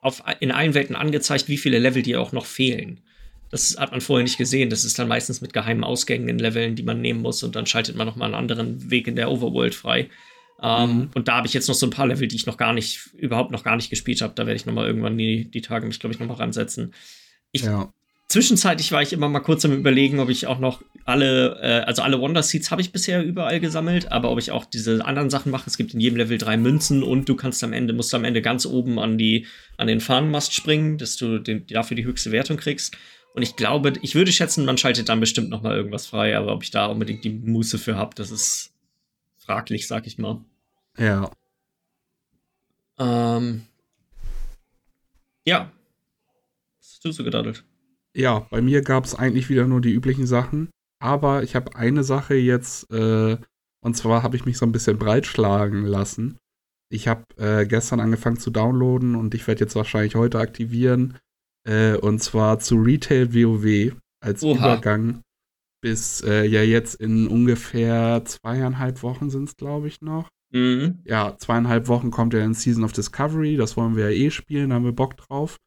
auf, 0.01 0.23
in 0.41 0.51
allen 0.51 0.75
Welten 0.75 0.97
angezeigt, 0.97 1.49
wie 1.49 1.57
viele 1.57 1.79
Level 1.79 2.03
dir 2.03 2.21
auch 2.21 2.33
noch 2.33 2.47
fehlen. 2.47 3.01
Das 3.51 3.77
hat 3.79 3.93
man 3.93 4.01
vorher 4.01 4.25
nicht 4.25 4.39
gesehen. 4.39 4.69
Das 4.69 4.85
ist 4.85 4.99
dann 4.99 5.07
meistens 5.07 5.41
mit 5.41 5.53
geheimen 5.53 5.85
Ausgängen 5.85 6.29
in 6.29 6.39
Leveln, 6.39 6.75
die 6.75 6.83
man 6.83 7.01
nehmen 7.01 7.23
muss 7.23 7.43
und 7.43 7.55
dann 7.55 7.67
schaltet 7.67 7.95
man 7.95 8.07
nochmal 8.07 8.27
einen 8.27 8.35
anderen 8.35 8.91
Weg 8.91 9.07
in 9.07 9.17
der 9.17 9.31
Overworld 9.31 9.75
frei. 9.75 10.11
Ähm, 10.61 10.91
mhm. 10.91 11.11
Und 11.15 11.29
da 11.29 11.37
habe 11.37 11.47
ich 11.47 11.53
jetzt 11.53 11.69
noch 11.69 11.75
so 11.75 11.87
ein 11.87 11.91
paar 11.91 12.07
Level, 12.07 12.27
die 12.27 12.37
ich 12.37 12.47
noch 12.47 12.57
gar 12.57 12.73
nicht, 12.73 13.11
überhaupt 13.17 13.53
noch 13.53 13.63
gar 13.63 13.77
nicht 13.77 13.91
gespielt 13.91 14.23
habe. 14.23 14.35
Da 14.35 14.47
werde 14.47 14.57
ich 14.57 14.67
nochmal 14.67 14.87
irgendwann 14.87 15.17
die, 15.17 15.49
die 15.51 15.61
Tage 15.61 15.87
mich, 15.87 16.01
glaube 16.01 16.15
ich, 16.15 16.21
nochmal 16.21 16.39
ransetzen. 16.39 16.95
Ich 17.53 17.63
ja 17.63 17.93
zwischenzeitlich 18.35 18.91
war 18.91 19.01
ich 19.01 19.13
immer 19.13 19.29
mal 19.29 19.39
kurz 19.39 19.65
am 19.65 19.73
überlegen, 19.73 20.19
ob 20.19 20.29
ich 20.29 20.49
auch 20.49 20.59
noch 20.59 20.83
alle, 21.05 21.57
äh, 21.63 21.85
also 21.85 22.03
alle 22.03 22.21
Wonder 22.21 22.43
Seeds 22.43 22.73
habe 22.73 22.83
ich 22.83 22.91
bisher 22.91 23.23
überall 23.23 23.61
gesammelt, 23.61 24.11
aber 24.11 24.33
ob 24.33 24.41
ich 24.41 24.51
auch 24.51 24.65
diese 24.65 25.05
anderen 25.05 25.31
Sachen 25.31 25.53
mache. 25.53 25.71
Es 25.71 25.77
gibt 25.77 25.95
in 25.95 26.01
jedem 26.01 26.17
Level 26.17 26.37
drei 26.37 26.57
Münzen 26.57 27.05
und 27.05 27.29
du 27.29 27.37
kannst 27.37 27.63
am 27.63 27.73
Ende, 27.73 27.93
musst 27.93 28.13
am 28.13 28.25
Ende 28.25 28.43
ganz 28.43 28.67
oben 28.67 28.99
an 28.99 29.19
die, 29.19 29.47
an 29.77 29.87
den 29.87 30.01
Fahnenmast 30.01 30.53
springen, 30.53 30.99
dass 30.99 31.17
du 31.17 31.39
den, 31.39 31.65
dafür 31.69 31.97
die 31.97 32.05
höchste 32.05 32.33
Wertung 32.33 32.57
kriegst. 32.57 32.97
Und 33.35 33.43
ich 33.43 33.55
glaube, 33.55 33.93
ich 34.03 34.17
würde 34.17 34.33
schätzen, 34.33 34.65
man 34.65 34.79
schaltet 34.79 35.09
dann 35.09 35.21
bestimmt 35.21 35.51
noch 35.51 35.63
mal 35.63 35.77
irgendwas 35.77 36.09
frei, 36.09 36.37
aber 36.37 36.55
ob 36.55 36.65
ich 36.65 36.73
da 36.73 36.87
unbedingt 36.87 37.23
die 37.23 37.31
Muße 37.31 37.79
für 37.79 37.95
habe, 37.95 38.17
das 38.17 38.33
ist 38.33 38.73
fraglich, 39.39 39.87
sag 39.87 40.09
ich 40.09 40.19
mal. 40.19 40.45
Ja. 40.99 41.31
Ähm. 42.99 43.63
Ja. 45.45 45.71
Was 46.81 46.95
hast 46.95 47.05
du 47.05 47.13
so 47.13 47.23
gedaddelt? 47.23 47.63
Ja, 48.17 48.47
bei 48.51 48.61
mir 48.63 48.83
gab 48.83 49.05
es 49.05 49.15
eigentlich 49.15 49.49
wieder 49.49 49.67
nur 49.67 49.81
die 49.81 49.93
üblichen 49.93 50.27
Sachen. 50.27 50.71
aber 51.01 51.43
ich 51.43 51.55
habe 51.55 51.77
eine 51.77 52.03
Sache 52.05 52.35
jetzt, 52.35 52.91
äh, 52.91 53.37
und 53.83 53.95
zwar 53.97 54.23
habe 54.23 54.37
ich 54.37 54.47
mich 54.47 54.57
so 54.57 54.65
ein 54.65 54.73
bisschen 54.73 54.99
breitschlagen 54.99 55.85
lassen. 55.85 56.39
Ich 56.91 57.09
habe 57.09 57.25
äh, 57.37 57.67
gestern 57.67 58.01
angefangen 58.01 58.39
zu 58.39 58.51
downloaden 58.51 59.15
und 59.15 59.35
ich 59.35 59.47
werde 59.47 59.61
jetzt 59.65 59.77
wahrscheinlich 59.77 60.15
heute 60.15 60.39
aktivieren. 60.39 61.19
Äh, 61.69 61.97
und 61.97 62.23
zwar 62.23 62.59
zu 62.59 62.77
Retail 62.77 63.35
WoW 63.35 63.95
als 64.23 64.43
Oha. 64.43 64.57
Übergang 64.57 65.23
bis 65.83 66.23
äh, 66.23 66.47
ja 66.47 66.63
jetzt 66.63 66.95
in 66.95 67.27
ungefähr 67.29 68.23
zweieinhalb 68.25 69.03
Wochen 69.03 69.29
sind 69.29 69.51
es, 69.51 69.57
glaube 69.57 69.89
ich, 69.89 70.01
noch. 70.01 70.29
Mhm. 70.51 71.01
Ja, 71.05 71.37
zweieinhalb 71.37 71.89
Wochen 71.89 72.11
kommt 72.11 72.33
ja 72.33 72.41
in 72.43 72.55
Season 72.55 72.85
of 72.85 72.93
Discovery. 72.93 73.57
Das 73.57 73.77
wollen 73.77 73.97
wir 73.97 74.11
ja 74.11 74.17
eh 74.17 74.31
spielen, 74.31 74.71
da 74.71 74.77
haben 74.77 74.85
wir 74.85 74.93
Bock 74.93 75.19
drauf. 75.19 75.59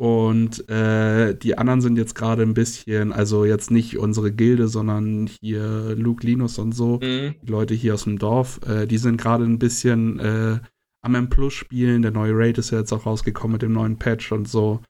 Und 0.00 0.66
äh, 0.70 1.36
die 1.36 1.58
anderen 1.58 1.82
sind 1.82 1.98
jetzt 1.98 2.14
gerade 2.14 2.40
ein 2.40 2.54
bisschen, 2.54 3.12
also 3.12 3.44
jetzt 3.44 3.70
nicht 3.70 3.98
unsere 3.98 4.32
Gilde, 4.32 4.66
sondern 4.66 5.28
hier 5.42 5.94
Luke 5.94 6.26
Linus 6.26 6.58
und 6.58 6.72
so, 6.72 7.00
mhm. 7.02 7.34
die 7.42 7.50
Leute 7.50 7.74
hier 7.74 7.92
aus 7.92 8.04
dem 8.04 8.18
Dorf, 8.18 8.60
äh, 8.66 8.86
die 8.86 8.96
sind 8.96 9.20
gerade 9.20 9.44
ein 9.44 9.58
bisschen 9.58 10.18
äh, 10.18 10.58
am 11.02 11.14
M 11.14 11.28
Plus 11.28 11.52
spielen. 11.52 12.00
Der 12.00 12.12
neue 12.12 12.32
Raid 12.34 12.56
ist 12.56 12.70
ja 12.70 12.78
jetzt 12.78 12.94
auch 12.94 13.04
rausgekommen 13.04 13.52
mit 13.52 13.60
dem 13.60 13.74
neuen 13.74 13.98
Patch 13.98 14.32
und 14.32 14.48
so. 14.48 14.80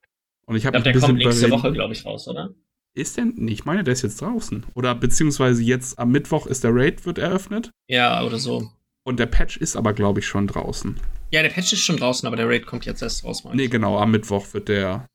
Und 0.46 0.54
ich 0.54 0.64
habe 0.64 0.76
ein 0.76 0.84
bisschen. 0.84 1.00
Der 1.00 1.08
kommt 1.08 1.18
nächste 1.18 1.50
Woche, 1.50 1.72
glaube 1.72 1.92
ich, 1.92 2.06
raus, 2.06 2.28
oder? 2.28 2.54
Ist 2.94 3.16
der? 3.16 3.26
Ich 3.46 3.64
meine, 3.64 3.82
der 3.82 3.94
ist 3.94 4.02
jetzt 4.02 4.22
draußen. 4.22 4.64
Oder 4.74 4.94
beziehungsweise 4.94 5.60
jetzt 5.64 5.98
am 5.98 6.12
Mittwoch 6.12 6.46
ist 6.46 6.62
der 6.62 6.72
Raid, 6.72 7.04
wird 7.04 7.18
eröffnet. 7.18 7.72
Ja, 7.88 8.24
oder 8.24 8.38
so. 8.38 8.70
Und 9.04 9.18
der 9.18 9.26
Patch 9.26 9.56
ist 9.56 9.76
aber, 9.76 9.92
glaube 9.92 10.20
ich, 10.20 10.26
schon 10.26 10.46
draußen. 10.46 10.98
Ja, 11.30 11.42
der 11.42 11.48
Patch 11.50 11.72
ist 11.72 11.80
schon 11.80 11.96
draußen, 11.96 12.26
aber 12.26 12.36
der 12.36 12.48
Raid 12.48 12.66
kommt 12.66 12.84
jetzt 12.84 13.02
erst 13.02 13.24
raus. 13.24 13.44
Nee, 13.52 13.68
genau, 13.68 13.98
am 13.98 14.10
Mittwoch 14.10 14.52
wird 14.52 14.68
der. 14.68 15.06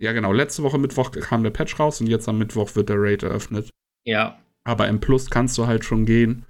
Ja, 0.00 0.12
genau, 0.12 0.32
letzte 0.32 0.62
Woche 0.62 0.78
Mittwoch 0.78 1.10
kam 1.12 1.42
der 1.42 1.50
Patch 1.50 1.78
raus 1.78 2.00
und 2.00 2.06
jetzt 2.06 2.28
am 2.28 2.38
Mittwoch 2.38 2.74
wird 2.74 2.88
der 2.88 2.96
Raid 2.98 3.22
eröffnet. 3.22 3.70
Ja. 4.04 4.38
Aber 4.64 4.88
im 4.88 5.00
Plus 5.00 5.30
kannst 5.30 5.56
du 5.58 5.66
halt 5.66 5.84
schon 5.84 6.06
gehen. 6.06 6.44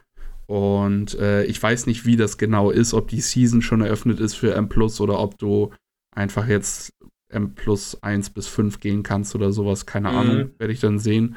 Und 0.46 1.14
äh, 1.14 1.44
ich 1.44 1.62
weiß 1.62 1.86
nicht, 1.86 2.06
wie 2.06 2.16
das 2.16 2.36
genau 2.36 2.70
ist, 2.70 2.92
ob 2.92 3.08
die 3.08 3.20
Season 3.20 3.62
schon 3.62 3.82
eröffnet 3.82 4.18
ist 4.18 4.34
für 4.34 4.54
M 4.54 4.68
Plus 4.68 5.00
oder 5.00 5.20
ob 5.20 5.38
du 5.38 5.72
einfach 6.14 6.48
jetzt 6.48 6.92
M 7.28 7.54
Plus 7.54 8.02
1 8.02 8.30
bis 8.30 8.48
5 8.48 8.80
gehen 8.80 9.02
kannst 9.04 9.34
oder 9.34 9.52
sowas. 9.52 9.86
Keine 9.86 10.10
mhm. 10.10 10.16
Ahnung, 10.16 10.50
werde 10.58 10.72
ich 10.72 10.80
dann 10.80 10.98
sehen. 10.98 11.36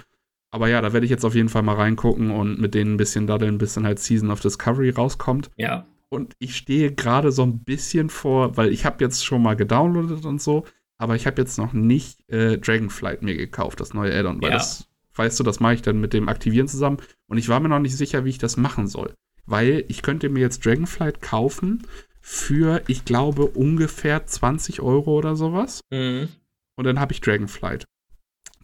Aber 0.53 0.67
ja, 0.67 0.81
da 0.81 0.93
werde 0.93 1.03
ich 1.03 1.09
jetzt 1.09 1.25
auf 1.25 1.33
jeden 1.33 1.49
Fall 1.49 1.63
mal 1.63 1.73
reingucken 1.73 2.29
und 2.29 2.59
mit 2.59 2.75
denen 2.75 2.93
ein 2.93 2.97
bisschen 2.97 3.25
daddeln, 3.25 3.57
bis 3.57 3.73
dann 3.73 3.87
halt 3.87 3.97
Season 3.97 4.29
of 4.29 4.39
Discovery 4.39 4.91
rauskommt. 4.91 5.49
Ja. 5.57 5.87
Und 6.09 6.35
ich 6.37 6.55
stehe 6.55 6.93
gerade 6.93 7.31
so 7.31 7.41
ein 7.41 7.63
bisschen 7.63 8.11
vor, 8.11 8.55
weil 8.55 8.71
ich 8.71 8.85
habe 8.85 9.03
jetzt 9.03 9.25
schon 9.25 9.41
mal 9.41 9.55
gedownloadet 9.55 10.25
und 10.25 10.39
so, 10.39 10.65
aber 10.99 11.15
ich 11.15 11.25
habe 11.25 11.41
jetzt 11.41 11.57
noch 11.57 11.73
nicht 11.73 12.29
äh, 12.29 12.59
Dragonflight 12.59 13.23
mir 13.23 13.35
gekauft, 13.35 13.79
das 13.79 13.95
neue 13.95 14.15
Addon, 14.15 14.43
weil 14.43 14.51
ja. 14.51 14.57
das, 14.57 14.87
weißt 15.15 15.39
du, 15.39 15.43
das 15.43 15.59
mache 15.59 15.73
ich 15.73 15.81
dann 15.81 15.99
mit 15.99 16.13
dem 16.13 16.29
Aktivieren 16.29 16.67
zusammen. 16.67 16.97
Und 17.25 17.39
ich 17.39 17.49
war 17.49 17.59
mir 17.59 17.69
noch 17.69 17.79
nicht 17.79 17.97
sicher, 17.97 18.23
wie 18.23 18.29
ich 18.29 18.37
das 18.37 18.55
machen 18.55 18.85
soll. 18.85 19.15
Weil 19.47 19.85
ich 19.87 20.03
könnte 20.03 20.29
mir 20.29 20.41
jetzt 20.41 20.63
Dragonflight 20.63 21.19
kaufen 21.23 21.81
für, 22.21 22.83
ich 22.85 23.05
glaube, 23.05 23.47
ungefähr 23.47 24.27
20 24.27 24.81
Euro 24.81 25.17
oder 25.17 25.35
sowas. 25.35 25.81
Mhm. 25.89 26.27
Und 26.75 26.83
dann 26.83 26.99
habe 26.99 27.11
ich 27.11 27.21
Dragonflight. 27.21 27.85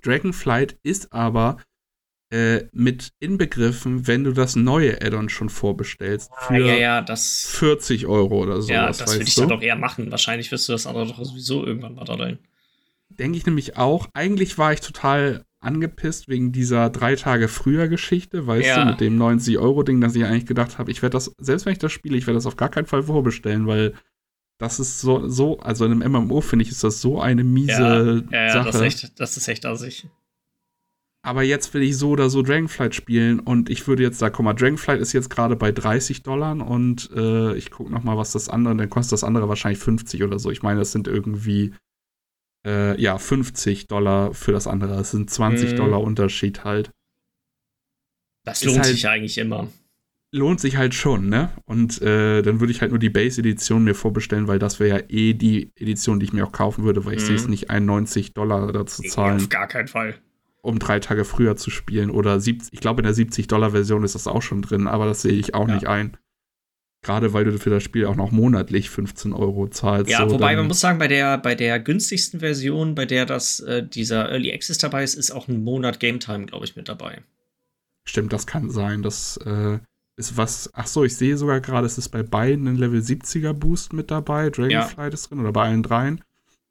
Dragonflight 0.04 0.78
ist 0.84 1.12
aber 1.14 1.58
äh, 2.32 2.66
mit 2.72 3.12
inbegriffen, 3.20 4.06
wenn 4.06 4.24
du 4.24 4.34
das 4.34 4.56
neue 4.56 5.02
Addon 5.02 5.30
schon 5.30 5.50
vorbestellst. 5.50 6.32
Für 6.48 6.54
ah, 6.54 6.58
ja, 6.58 6.74
ja, 6.76 7.02
das, 7.02 7.48
40 7.56 8.06
Euro 8.06 8.44
oder 8.44 8.62
so. 8.62 8.72
Ja, 8.72 8.88
das 8.88 9.00
würde 9.00 9.24
ich 9.24 9.36
dann 9.36 9.50
doch 9.50 9.62
eher 9.62 9.76
machen. 9.76 10.12
Wahrscheinlich 10.12 10.52
wirst 10.52 10.68
du 10.68 10.74
das 10.74 10.86
andere 10.86 11.08
doch 11.08 11.24
sowieso 11.24 11.66
irgendwann 11.66 11.96
mal 11.96 12.06
da 12.06 12.16
rein. 12.16 12.40
Denke 13.10 13.38
ich 13.38 13.46
nämlich 13.46 13.78
auch. 13.78 14.08
Eigentlich 14.14 14.58
war 14.58 14.72
ich 14.74 14.82
total 14.82 15.44
angepisst 15.60 16.28
wegen 16.28 16.52
dieser 16.52 16.90
drei 16.90 17.16
Tage 17.16 17.48
früher 17.48 17.88
Geschichte, 17.88 18.46
weißt 18.46 18.68
ja. 18.68 18.84
du, 18.84 18.92
mit 18.92 19.02
dem 19.02 19.20
90-Euro-Ding, 19.20 20.00
dass 20.00 20.16
ich 20.16 20.24
eigentlich 20.24 20.46
gedacht 20.46 20.78
habe, 20.78 20.92
ich 20.92 21.02
werde 21.02 21.14
das, 21.14 21.34
selbst 21.38 21.66
wenn 21.66 21.74
ich 21.74 21.80
das 21.80 21.92
spiele, 21.92 22.16
ich 22.16 22.28
werde 22.28 22.38
das 22.38 22.46
auf 22.46 22.56
gar 22.56 22.70
keinen 22.70 22.86
Fall 22.86 23.04
vorbestellen, 23.04 23.68
weil 23.68 23.94
das 24.58 24.80
ist 24.80 25.02
so, 25.02 25.28
so 25.28 25.60
also 25.60 25.86
in 25.86 26.02
einem 26.02 26.12
MMO 26.12 26.42
finde 26.42 26.64
ich, 26.64 26.72
ist 26.72 26.84
das 26.84 27.02
so 27.02 27.20
eine 27.20 27.44
miese 27.44 28.24
ja, 28.32 28.46
ja, 28.46 28.54
Sache. 28.54 28.66
Das 28.68 28.76
ist 28.76 28.82
echt, 28.82 29.20
das 29.20 29.36
ist 29.36 29.48
echt 29.48 29.66
assig 29.66 30.08
aber 31.22 31.44
jetzt 31.44 31.74
will 31.74 31.84
ich 31.84 31.98
so 31.98 32.12
oder 32.12 32.30
so 32.30 32.42
Dragonflight 32.42 32.96
spielen 32.96 33.40
und 33.40 33.70
ich 33.70 33.88
würde 33.88 34.04
jetzt 34.04 34.22
da, 34.22 34.30
guck 34.30 34.46
mal, 34.46 34.54
Dragonflight 34.54 35.02
ist 35.02 35.14
jetzt 35.14 35.30
gerade 35.30 35.56
bei 35.56 35.72
30 35.72 36.24
Dollar 36.24 36.56
und 36.66 37.10
äh, 37.14 37.56
ich 37.56 37.72
gucke 37.72 37.92
noch 37.92 38.04
mal, 38.04 38.18
was 38.18 38.32
das 38.32 38.48
andere, 38.48 38.76
dann 38.76 38.90
kostet 38.90 39.14
das 39.14 39.24
andere 39.24 39.50
wahrscheinlich 39.50 39.80
50 39.80 40.24
oder 40.24 40.40
so. 40.40 40.50
Ich 40.50 40.64
meine, 40.64 40.80
das 40.80 40.94
sind 40.94 41.08
irgendwie, 41.08 41.74
äh, 42.66 43.00
ja, 43.02 43.18
50 43.18 43.88
Dollar 43.88 44.34
für 44.34 44.54
das 44.54 44.66
andere. 44.66 44.96
Das 44.96 45.12
sind 45.12 45.30
20 45.30 45.74
mhm. 45.74 45.76
Dollar 45.76 46.02
Unterschied 46.02 46.64
halt. 46.64 46.92
Das 48.46 48.64
lohnt 48.64 48.80
halt, 48.80 48.88
sich 48.88 49.08
eigentlich 49.08 49.38
immer. 49.38 49.68
Lohnt 50.32 50.62
sich 50.62 50.78
halt 50.78 50.94
schon, 50.94 51.28
ne? 51.28 51.52
Und 51.66 52.02
äh, 52.02 52.42
dann 52.42 52.62
würde 52.62 52.72
ich 52.72 52.80
halt 52.80 52.92
nur 52.92 53.00
die 53.00 53.10
Base-Edition 53.10 53.84
mir 53.84 53.96
vorbestellen, 53.96 54.48
weil 54.48 54.60
das 54.60 54.80
wäre 54.80 55.00
ja 55.00 55.06
eh 55.10 55.34
die 55.34 55.74
Edition, 55.76 56.20
die 56.20 56.28
ich 56.28 56.34
mir 56.34 56.46
auch 56.46 56.54
kaufen 56.54 56.86
würde, 56.86 57.04
weil 57.04 57.16
ich 57.16 57.24
mhm. 57.24 57.28
sehe 57.28 57.36
es 57.36 57.48
nicht 57.50 57.70
91 57.70 58.34
Dollar 58.34 58.72
dazu 58.72 59.04
zahlen. 59.04 59.38
Auf 59.38 59.50
gar 59.50 59.68
keinen 59.68 59.90
Fall 59.90 60.16
um 60.70 60.80
drei 60.80 61.00
Tage 61.00 61.26
früher 61.26 61.56
zu 61.56 61.70
spielen. 61.70 62.10
Oder 62.10 62.40
70, 62.40 62.74
ich 62.74 62.80
glaube, 62.80 63.02
in 63.02 63.06
der 63.06 63.16
70-Dollar-Version 63.16 64.04
ist 64.04 64.16
das 64.16 64.28
auch 64.28 64.42
schon 64.42 64.62
drin, 64.62 64.88
aber 64.88 65.06
das 65.06 65.22
sehe 65.22 65.34
ich 65.34 65.54
auch 65.54 65.68
ja. 65.68 65.76
nicht 65.76 65.88
ein. 65.88 66.18
Gerade 67.02 67.32
weil 67.32 67.46
du 67.46 67.58
für 67.58 67.70
das 67.70 67.82
Spiel 67.82 68.06
auch 68.06 68.16
noch 68.16 68.32
monatlich 68.32 68.90
15 68.90 69.32
Euro 69.32 69.68
zahlst. 69.70 70.12
Ja, 70.12 70.28
so, 70.28 70.36
wobei 70.36 70.56
man 70.56 70.68
muss 70.68 70.82
sagen, 70.82 71.00
bei 71.00 71.08
der, 71.08 71.38
bei 71.38 71.56
der 71.56 71.80
günstigsten 71.80 72.42
Version, 72.42 72.94
bei 72.94 73.06
der 73.06 73.26
das, 73.26 73.62
äh, 73.62 73.88
dieser 73.88 74.30
Early 74.30 74.54
Access 74.54 74.80
dabei 74.80 75.04
ist, 75.04 75.16
ist 75.16 75.32
auch 75.32 75.48
ein 75.48 75.64
Monat 75.64 76.02
Game 76.02 76.20
Time, 76.20 76.46
glaube 76.46 76.66
ich, 76.66 76.76
mit 76.76 76.90
dabei. 76.90 77.22
Stimmt, 78.04 78.34
das 78.34 78.48
kann 78.48 78.70
sein. 78.70 79.02
Das 79.02 79.38
äh, 79.46 79.80
ist 80.18 80.36
was. 80.36 80.70
Ach 80.74 80.88
so, 80.88 81.06
ich 81.06 81.16
sehe 81.16 81.38
sogar 81.38 81.62
gerade, 81.62 81.88
es 81.88 81.98
ist 81.98 82.10
bei 82.10 82.22
beiden 82.22 82.68
ein 82.68 82.76
Level 82.76 83.00
70er 83.00 83.54
Boost 83.54 83.94
mit 83.94 84.12
dabei. 84.12 84.50
Dragonflight 84.50 85.14
ja. 85.14 85.14
ist 85.14 85.30
drin 85.30 85.40
oder 85.40 85.54
bei 85.54 85.66
allen 85.66 85.84
dreien. 85.84 86.22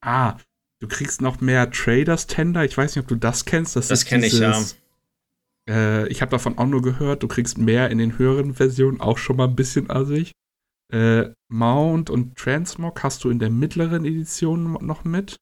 Ah, 0.02 0.36
Du 0.80 0.86
kriegst 0.86 1.20
noch 1.20 1.40
mehr 1.40 1.70
Traders 1.70 2.26
Tender. 2.26 2.64
Ich 2.64 2.76
weiß 2.76 2.94
nicht, 2.94 3.02
ob 3.02 3.08
du 3.08 3.16
das 3.16 3.44
kennst. 3.44 3.76
Das, 3.76 3.88
das 3.88 4.04
kenne 4.04 4.26
ich, 4.26 4.38
ja. 4.38 4.62
Äh, 5.68 6.08
ich 6.08 6.22
habe 6.22 6.30
davon 6.30 6.56
auch 6.58 6.66
nur 6.66 6.82
gehört, 6.82 7.22
du 7.22 7.28
kriegst 7.28 7.58
mehr 7.58 7.90
in 7.90 7.98
den 7.98 8.18
höheren 8.18 8.54
Versionen, 8.54 9.00
auch 9.00 9.18
schon 9.18 9.36
mal 9.36 9.48
ein 9.48 9.56
bisschen 9.56 9.90
assig. 9.90 10.32
Äh, 10.90 11.30
Mount 11.48 12.10
und 12.10 12.36
Transmog 12.36 13.02
hast 13.02 13.24
du 13.24 13.30
in 13.30 13.38
der 13.38 13.50
mittleren 13.50 14.04
Edition 14.04 14.78
noch 14.80 15.04
mit. 15.04 15.38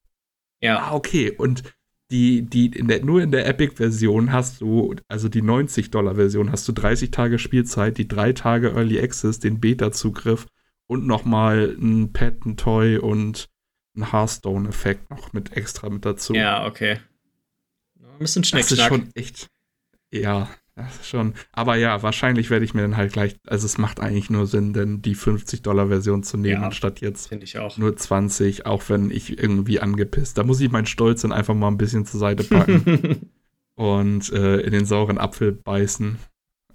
Ja. 0.60 0.80
Ah, 0.80 0.94
okay. 0.94 1.30
Und 1.30 1.62
die, 2.10 2.42
die 2.42 2.66
in 2.66 2.88
der, 2.88 3.04
nur 3.04 3.22
in 3.22 3.30
der 3.30 3.46
Epic-Version 3.46 4.32
hast 4.32 4.60
du, 4.60 4.94
also 5.08 5.28
die 5.28 5.42
90-Dollar-Version, 5.42 6.50
hast 6.50 6.66
du 6.66 6.72
30 6.72 7.10
Tage 7.10 7.38
Spielzeit, 7.38 7.98
die 7.98 8.08
drei 8.08 8.32
Tage 8.32 8.70
Early 8.70 9.00
Access, 9.00 9.38
den 9.38 9.60
Beta-Zugriff 9.60 10.46
und 10.86 11.06
nochmal 11.06 11.76
ein 11.78 12.12
Pet, 12.12 12.44
ein 12.46 12.56
Toy 12.56 12.96
und 12.96 13.48
einen 13.96 14.12
Hearthstone-Effekt 14.12 15.10
noch 15.10 15.32
mit 15.32 15.56
extra 15.56 15.88
mit 15.88 16.04
dazu. 16.04 16.34
Ja, 16.34 16.66
okay. 16.66 17.00
Ein 18.00 18.18
bisschen 18.18 18.44
Schnick, 18.44 18.62
Das 18.62 18.72
ist 18.72 18.82
schon 18.82 19.10
echt. 19.14 19.48
Ja, 20.10 20.48
das 20.74 20.96
ist 20.96 21.08
schon. 21.08 21.34
Aber 21.52 21.76
ja, 21.76 22.02
wahrscheinlich 22.02 22.50
werde 22.50 22.64
ich 22.64 22.74
mir 22.74 22.82
dann 22.82 22.96
halt 22.96 23.12
gleich. 23.12 23.36
Also, 23.46 23.66
es 23.66 23.78
macht 23.78 24.00
eigentlich 24.00 24.30
nur 24.30 24.46
Sinn, 24.46 24.72
denn 24.72 25.02
die 25.02 25.16
50-Dollar-Version 25.16 26.22
zu 26.22 26.36
nehmen, 26.36 26.62
ja, 26.62 26.70
statt 26.70 27.00
jetzt 27.00 27.30
nur 27.76 27.96
20, 27.96 28.66
auch 28.66 28.88
wenn 28.88 29.10
ich 29.10 29.38
irgendwie 29.38 29.80
angepisst. 29.80 30.38
Da 30.38 30.44
muss 30.44 30.60
ich 30.60 30.70
meinen 30.70 30.86
Stolz 30.86 31.22
dann 31.22 31.32
einfach 31.32 31.54
mal 31.54 31.68
ein 31.68 31.78
bisschen 31.78 32.06
zur 32.06 32.20
Seite 32.20 32.44
packen 32.44 33.30
und 33.74 34.32
äh, 34.32 34.60
in 34.60 34.72
den 34.72 34.86
sauren 34.86 35.18
Apfel 35.18 35.52
beißen. 35.52 36.18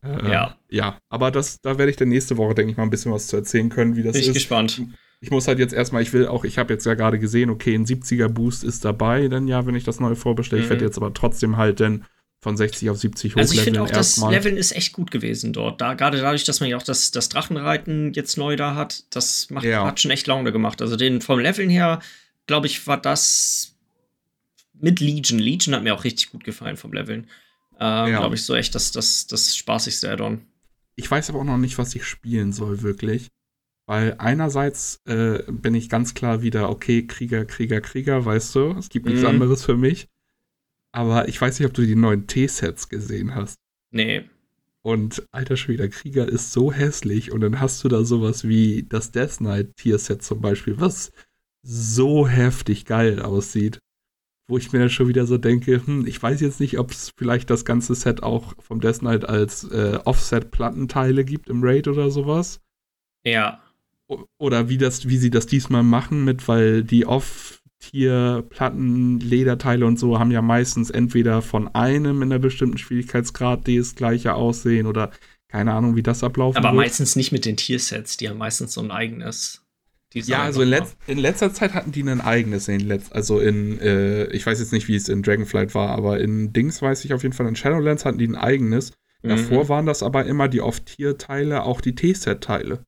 Äh, 0.03 0.31
ja. 0.31 0.57
Ja, 0.69 0.97
aber 1.09 1.31
das, 1.31 1.61
da 1.61 1.77
werde 1.77 1.91
ich 1.91 1.97
dann 1.97 2.09
nächste 2.09 2.37
Woche, 2.37 2.55
denke 2.55 2.71
ich 2.71 2.77
mal, 2.77 2.83
ein 2.83 2.89
bisschen 2.89 3.11
was 3.11 3.27
zu 3.27 3.35
erzählen 3.35 3.69
können, 3.69 3.95
wie 3.95 4.03
das 4.03 4.13
Bin 4.13 4.21
ist. 4.21 4.27
Ich 4.27 4.33
gespannt 4.33 4.81
ich 5.21 5.29
muss 5.29 5.47
halt 5.47 5.59
jetzt 5.59 5.73
erstmal, 5.73 6.01
ich 6.01 6.13
will 6.13 6.27
auch, 6.27 6.43
ich 6.43 6.57
habe 6.57 6.73
jetzt 6.73 6.85
ja 6.85 6.95
gerade 6.95 7.19
gesehen, 7.19 7.51
okay, 7.51 7.75
ein 7.75 7.85
70er 7.85 8.27
Boost 8.27 8.63
ist 8.63 8.83
dabei, 8.83 9.27
dann 9.27 9.47
ja, 9.47 9.65
wenn 9.67 9.75
ich 9.75 9.83
das 9.83 9.99
neue 9.99 10.15
vorbestelle. 10.15 10.61
Mhm. 10.61 10.65
Ich 10.65 10.69
werde 10.71 10.83
jetzt 10.83 10.97
aber 10.97 11.13
trotzdem 11.13 11.57
halt 11.57 11.79
dann 11.79 12.05
von 12.41 12.57
60 12.57 12.89
auf 12.89 12.97
70 12.97 13.33
hochleveln. 13.33 13.39
Also 13.39 13.53
ich 13.53 13.61
finde 13.61 13.83
auch, 13.83 13.91
das 13.91 14.17
Leveln 14.17 14.57
ist 14.57 14.75
echt 14.75 14.93
gut 14.93 15.11
gewesen 15.11 15.53
dort. 15.53 15.79
Da, 15.79 15.93
gerade 15.93 16.19
dadurch, 16.19 16.43
dass 16.43 16.59
man 16.59 16.69
ja 16.69 16.77
auch 16.77 16.83
das, 16.83 17.11
das 17.11 17.29
Drachenreiten 17.29 18.13
jetzt 18.13 18.35
neu 18.35 18.55
da 18.55 18.73
hat, 18.73 19.03
das 19.11 19.51
macht, 19.51 19.63
ja. 19.63 19.85
hat 19.85 19.99
schon 19.99 20.09
echt 20.09 20.25
Laune 20.25 20.51
gemacht. 20.51 20.81
Also 20.81 20.95
den 20.95 21.21
vom 21.21 21.39
Leveln 21.39 21.69
her, 21.69 22.01
glaube 22.47 22.65
ich, 22.65 22.87
war 22.87 22.99
das 22.99 23.75
mit 24.73 24.99
Legion. 24.99 25.37
Legion 25.37 25.75
hat 25.75 25.83
mir 25.83 25.93
auch 25.93 26.03
richtig 26.03 26.31
gut 26.31 26.43
gefallen 26.43 26.77
vom 26.77 26.93
Leveln. 26.93 27.27
Ähm, 27.79 28.11
ja. 28.11 28.17
Glaube 28.17 28.33
ich, 28.33 28.43
so 28.43 28.55
echt 28.55 28.73
das, 28.73 28.91
das, 28.91 29.27
das 29.27 29.55
spaßigste 29.55 30.09
Add-on. 30.09 30.41
Ich 30.95 31.09
weiß 31.09 31.29
aber 31.29 31.39
auch 31.39 31.43
noch 31.43 31.57
nicht, 31.57 31.77
was 31.77 31.93
ich 31.93 32.05
spielen 32.05 32.53
soll, 32.53 32.81
wirklich. 32.81 33.29
Weil 33.87 34.15
einerseits 34.19 35.01
äh, 35.05 35.43
bin 35.51 35.75
ich 35.75 35.89
ganz 35.89 36.13
klar 36.13 36.41
wieder, 36.41 36.69
okay, 36.69 37.05
Krieger, 37.05 37.45
Krieger, 37.45 37.81
Krieger, 37.81 38.23
weißt 38.23 38.55
du, 38.55 38.71
es 38.77 38.89
gibt 38.89 39.05
nichts 39.05 39.23
mm. 39.23 39.27
anderes 39.27 39.65
für 39.65 39.75
mich. 39.75 40.07
Aber 40.93 41.27
ich 41.27 41.39
weiß 41.39 41.59
nicht, 41.59 41.67
ob 41.67 41.73
du 41.73 41.85
die 41.85 41.95
neuen 41.95 42.27
T-Sets 42.27 42.89
gesehen 42.89 43.35
hast. 43.35 43.57
Nee. 43.91 44.23
Und 44.83 45.23
alter 45.31 45.57
Schwede, 45.57 45.89
Krieger 45.89 46.27
ist 46.27 46.51
so 46.51 46.71
hässlich 46.71 47.31
und 47.31 47.41
dann 47.41 47.59
hast 47.59 47.83
du 47.83 47.87
da 47.87 48.03
sowas 48.03 48.47
wie 48.47 48.83
das 48.83 49.11
Death 49.11 49.37
Knight 49.37 49.75
Tier-Set 49.77 50.23
zum 50.23 50.41
Beispiel, 50.41 50.79
was 50.79 51.11
so 51.61 52.27
heftig 52.27 52.85
geil 52.85 53.21
aussieht. 53.21 53.79
wo 54.47 54.57
ich 54.57 54.73
mir 54.73 54.79
dann 54.79 54.89
schon 54.89 55.07
wieder 55.07 55.25
so 55.25 55.37
denke, 55.37 55.85
hm, 55.85 56.05
ich 56.05 56.21
weiß 56.21 56.41
jetzt 56.41 56.59
nicht, 56.59 56.77
ob 56.77 56.91
es 56.91 57.13
vielleicht 57.15 57.49
das 57.49 57.63
ganze 57.63 57.95
Set 57.95 58.21
auch 58.21 58.53
vom 58.59 58.81
Death 58.81 58.99
Knight 58.99 59.23
als 59.23 59.63
äh, 59.63 59.97
Offset-Plattenteile 60.03 61.23
gibt 61.23 61.49
im 61.49 61.63
Raid 61.63 61.87
oder 61.87 62.11
sowas. 62.11 62.59
Ja. 63.23 63.63
Oder 64.37 64.69
wie 64.69 64.77
das, 64.77 65.07
wie 65.07 65.17
sie 65.17 65.29
das 65.29 65.45
diesmal 65.45 65.83
machen 65.83 66.23
mit, 66.23 66.47
weil 66.47 66.83
die 66.83 67.05
Off-Tier-Platten, 67.05 69.19
Lederteile 69.19 69.85
und 69.85 69.99
so 69.99 70.19
haben 70.19 70.31
ja 70.31 70.41
meistens 70.41 70.89
entweder 70.89 71.41
von 71.41 71.67
einem 71.69 72.21
in 72.21 72.31
einer 72.31 72.39
bestimmten 72.39 72.77
Schwierigkeitsgrad, 72.77 73.67
das 73.67 73.95
gleiche 73.95 74.33
aussehen 74.33 74.87
oder 74.87 75.11
keine 75.47 75.73
Ahnung, 75.73 75.95
wie 75.95 76.03
das 76.03 76.23
ablaufen 76.23 76.57
Aber 76.57 76.69
wird. 76.69 76.85
meistens 76.85 77.15
nicht 77.15 77.31
mit 77.31 77.45
den 77.45 77.57
Tiersets, 77.57 78.17
die 78.17 78.29
haben 78.29 78.37
meistens 78.37 78.73
so 78.73 78.81
ein 78.81 78.91
eigenes. 78.91 79.65
Design 80.13 80.31
ja, 80.31 80.43
also 80.43 80.61
in, 80.61 80.69
Letz-, 80.69 80.95
in, 81.07 81.17
letzter 81.17 81.53
Zeit 81.53 81.73
hatten 81.73 81.93
die 81.93 82.03
ein 82.03 82.19
eigenes. 82.19 82.67
In 82.67 82.81
Letz-, 82.81 83.11
also 83.11 83.39
in, 83.39 83.79
äh, 83.79 84.25
ich 84.27 84.45
weiß 84.45 84.59
jetzt 84.59 84.73
nicht, 84.73 84.89
wie 84.89 84.95
es 84.95 85.07
in 85.07 85.23
Dragonflight 85.23 85.73
war, 85.73 85.89
aber 85.89 86.19
in 86.19 86.51
Dings 86.51 86.81
weiß 86.81 87.05
ich 87.05 87.13
auf 87.13 87.23
jeden 87.23 87.33
Fall, 87.33 87.47
in 87.47 87.55
Shadowlands 87.55 88.03
hatten 88.03 88.17
die 88.17 88.27
ein 88.27 88.35
eigenes. 88.35 88.91
Mhm. 89.23 89.29
Davor 89.29 89.69
waren 89.69 89.85
das 89.85 90.03
aber 90.03 90.25
immer 90.25 90.49
die 90.49 90.61
Off-Tier-Teile, 90.61 91.63
auch 91.63 91.79
die 91.79 91.95
T-Set-Teile. 91.95 92.83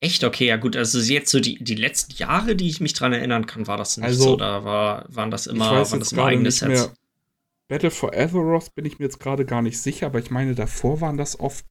Echt? 0.00 0.24
Okay, 0.24 0.46
ja 0.46 0.56
gut. 0.56 0.76
Also 0.76 0.98
jetzt 1.00 1.30
so 1.30 1.40
die, 1.40 1.62
die 1.62 1.74
letzten 1.74 2.14
Jahre, 2.16 2.54
die 2.54 2.68
ich 2.68 2.80
mich 2.80 2.92
dran 2.92 3.12
erinnern 3.12 3.46
kann, 3.46 3.66
war 3.66 3.76
das 3.76 3.96
nicht 3.96 4.06
also, 4.06 4.24
so. 4.24 4.36
Da 4.36 4.64
war, 4.64 5.06
waren 5.08 5.30
das 5.30 5.46
immer, 5.46 5.70
waren 5.70 6.00
das 6.00 6.12
immer 6.12 6.26
eigene 6.26 6.50
Sets. 6.50 6.92
Battle 7.68 7.90
for 7.90 8.14
Azeroth 8.14 8.74
bin 8.74 8.84
ich 8.84 8.98
mir 8.98 9.06
jetzt 9.06 9.18
gerade 9.18 9.44
gar 9.44 9.62
nicht 9.62 9.80
sicher, 9.80 10.06
aber 10.06 10.20
ich 10.20 10.30
meine, 10.30 10.54
davor 10.54 11.00
waren 11.00 11.16
das 11.16 11.40
oft, 11.40 11.64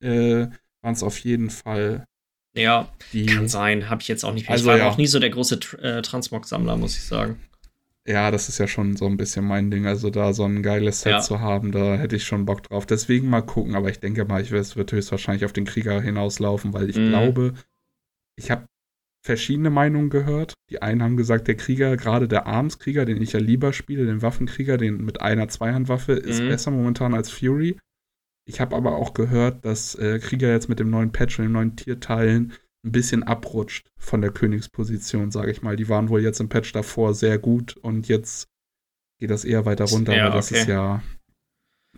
äh, 0.00 0.46
waren 0.80 0.94
es 0.94 1.02
auf 1.02 1.18
jeden 1.18 1.50
Fall. 1.50 2.06
Ja, 2.54 2.88
die, 3.12 3.26
kann 3.26 3.46
sein. 3.48 3.90
Habe 3.90 4.00
ich 4.00 4.08
jetzt 4.08 4.24
auch 4.24 4.32
nicht 4.32 4.44
mehr. 4.44 4.52
Also, 4.52 4.64
ich 4.64 4.68
war 4.68 4.78
ja. 4.78 4.88
auch 4.88 4.96
nie 4.96 5.06
so 5.06 5.18
der 5.18 5.30
große 5.30 5.60
äh, 5.82 6.00
Transmog-Sammler, 6.00 6.76
muss 6.76 6.96
ich 6.96 7.04
sagen. 7.04 7.40
Ja, 8.08 8.30
das 8.30 8.48
ist 8.48 8.56
ja 8.56 8.66
schon 8.66 8.96
so 8.96 9.04
ein 9.04 9.18
bisschen 9.18 9.44
mein 9.44 9.70
Ding. 9.70 9.86
Also 9.86 10.08
da 10.08 10.32
so 10.32 10.44
ein 10.44 10.62
geiles 10.62 11.02
Set 11.02 11.12
ja. 11.12 11.20
zu 11.20 11.40
haben, 11.40 11.72
da 11.72 11.96
hätte 11.96 12.16
ich 12.16 12.24
schon 12.24 12.46
Bock 12.46 12.62
drauf. 12.62 12.86
Deswegen 12.86 13.28
mal 13.28 13.42
gucken, 13.42 13.74
aber 13.74 13.90
ich 13.90 14.00
denke 14.00 14.24
mal, 14.24 14.40
ich, 14.40 14.50
es 14.50 14.76
wird 14.76 14.92
höchstwahrscheinlich 14.92 15.44
auf 15.44 15.52
den 15.52 15.66
Krieger 15.66 16.00
hinauslaufen, 16.00 16.72
weil 16.72 16.88
ich 16.88 16.96
mhm. 16.96 17.10
glaube, 17.10 17.52
ich 18.36 18.50
habe 18.50 18.64
verschiedene 19.22 19.68
Meinungen 19.68 20.08
gehört. 20.08 20.54
Die 20.70 20.80
einen 20.80 21.02
haben 21.02 21.18
gesagt, 21.18 21.48
der 21.48 21.56
Krieger, 21.56 21.98
gerade 21.98 22.28
der 22.28 22.46
Armskrieger, 22.46 23.04
den 23.04 23.20
ich 23.20 23.32
ja 23.32 23.40
lieber 23.40 23.74
spiele, 23.74 24.06
den 24.06 24.22
Waffenkrieger, 24.22 24.78
den 24.78 25.04
mit 25.04 25.20
einer 25.20 25.48
Zweihandwaffe, 25.48 26.14
ist 26.14 26.40
mhm. 26.42 26.48
besser 26.48 26.70
momentan 26.70 27.12
als 27.12 27.30
Fury. 27.30 27.76
Ich 28.46 28.62
habe 28.62 28.74
aber 28.74 28.96
auch 28.96 29.12
gehört, 29.12 29.66
dass 29.66 29.94
äh, 29.96 30.18
Krieger 30.18 30.50
jetzt 30.50 30.70
mit 30.70 30.78
dem 30.78 30.88
neuen 30.88 31.12
Patch 31.12 31.38
und 31.38 31.44
den 31.44 31.52
neuen 31.52 31.76
Tierteilen 31.76 32.54
ein 32.84 32.92
bisschen 32.92 33.22
abrutscht 33.22 33.90
von 33.98 34.20
der 34.20 34.30
Königsposition, 34.30 35.30
sage 35.30 35.50
ich 35.50 35.62
mal. 35.62 35.76
Die 35.76 35.88
waren 35.88 36.08
wohl 36.08 36.22
jetzt 36.22 36.40
im 36.40 36.48
Patch 36.48 36.72
davor 36.72 37.14
sehr 37.14 37.38
gut 37.38 37.76
und 37.76 38.08
jetzt 38.08 38.48
geht 39.18 39.30
das 39.30 39.44
eher 39.44 39.64
weiter 39.66 39.84
runter, 39.84 40.16
ja, 40.16 40.26
aber 40.26 40.36
das 40.36 40.50
okay. 40.50 40.60
ist 40.60 40.68
ja. 40.68 41.02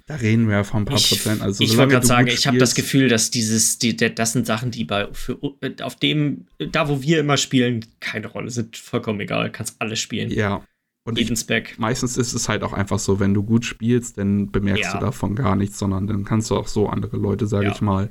Da 0.07 0.17
reden 0.17 0.49
wir 0.49 0.57
ja 0.57 0.65
von 0.65 0.83
ein 0.83 0.85
paar 0.87 0.97
ich, 0.97 1.09
Prozent. 1.09 1.43
Also, 1.43 1.63
ich 1.63 1.77
wollte 1.77 1.93
gerade 1.93 2.07
sagen, 2.07 2.29
ich 2.29 2.47
habe 2.47 2.59
das 2.59 2.75
Gefühl, 2.75 3.09
dass 3.09 3.31
dieses, 3.31 3.79
die, 3.79 3.95
das 3.97 4.33
sind 4.33 4.47
Sachen, 4.47 4.71
die 4.71 4.85
bei 4.85 5.09
für, 5.13 5.39
auf 5.83 5.97
dem, 5.97 6.47
da 6.59 6.89
wo 6.89 7.03
wir 7.03 7.21
immer 7.21 7.37
spielen, 7.37 7.85
keine 8.01 8.27
Rolle 8.27 8.51
sind, 8.51 8.77
vollkommen 8.77 9.21
egal. 9.21 9.53
Kannst 9.53 9.81
alles 9.81 10.01
spielen. 10.01 10.31
Ja. 10.31 10.65
Und 11.05 11.19
jeden 11.19 11.37
Spec. 11.37 11.79
Meistens 11.79 12.17
ist 12.17 12.35
es 12.35 12.49
halt 12.49 12.63
auch 12.63 12.73
einfach 12.73 12.99
so, 12.99 13.21
wenn 13.21 13.35
du 13.35 13.43
gut 13.43 13.65
spielst, 13.65 14.19
dann 14.19 14.51
bemerkst 14.51 14.85
ja. 14.85 14.93
du 14.95 14.99
davon 14.99 15.35
gar 15.35 15.57
nichts, 15.57 15.79
sondern 15.79 16.07
dann 16.07 16.25
kannst 16.25 16.51
du 16.51 16.57
auch 16.57 16.69
so 16.69 16.89
andere 16.89 17.17
Leute, 17.17 17.47
sage 17.47 17.67
ja. 17.67 17.73
ich 17.73 17.81
mal, 17.81 18.11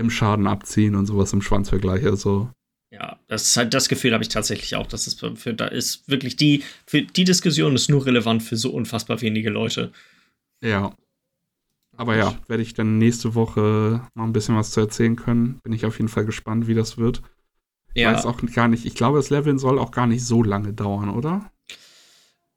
im 0.00 0.10
Schaden 0.10 0.46
abziehen 0.46 0.96
und 0.96 1.06
sowas 1.06 1.32
im 1.32 1.42
Schwanzvergleich. 1.42 2.04
Also. 2.04 2.50
Ja, 2.90 3.18
das 3.28 3.42
ist 3.42 3.56
halt 3.56 3.72
das 3.72 3.88
Gefühl 3.88 4.12
habe 4.12 4.24
ich 4.24 4.28
tatsächlich 4.28 4.74
auch, 4.74 4.86
dass 4.86 5.06
es 5.06 5.14
für, 5.14 5.54
da 5.54 5.66
ist 5.66 6.08
wirklich 6.08 6.34
die, 6.36 6.64
für 6.86 7.02
die 7.02 7.24
Diskussion 7.24 7.76
ist 7.76 7.88
nur 7.88 8.04
relevant 8.04 8.42
für 8.42 8.56
so 8.56 8.70
unfassbar 8.70 9.20
wenige 9.20 9.50
Leute. 9.50 9.92
Ja. 10.64 10.92
Aber 11.96 12.16
ja, 12.16 12.34
werde 12.48 12.62
ich 12.62 12.74
dann 12.74 12.98
nächste 12.98 13.34
Woche 13.34 14.02
mal 14.14 14.24
ein 14.24 14.32
bisschen 14.32 14.56
was 14.56 14.72
zu 14.72 14.80
erzählen 14.80 15.16
können. 15.16 15.60
Bin 15.62 15.72
ich 15.72 15.84
auf 15.84 15.98
jeden 15.98 16.08
Fall 16.08 16.24
gespannt, 16.24 16.66
wie 16.66 16.74
das 16.74 16.98
wird. 16.98 17.22
Ja. 17.94 18.12
Weiß 18.12 18.24
auch 18.24 18.40
gar 18.54 18.68
nicht. 18.68 18.86
Ich 18.86 18.94
glaube, 18.94 19.18
das 19.18 19.30
Leveln 19.30 19.58
soll 19.58 19.78
auch 19.78 19.90
gar 19.90 20.06
nicht 20.06 20.24
so 20.24 20.42
lange 20.42 20.72
dauern, 20.72 21.10
oder? 21.10 21.52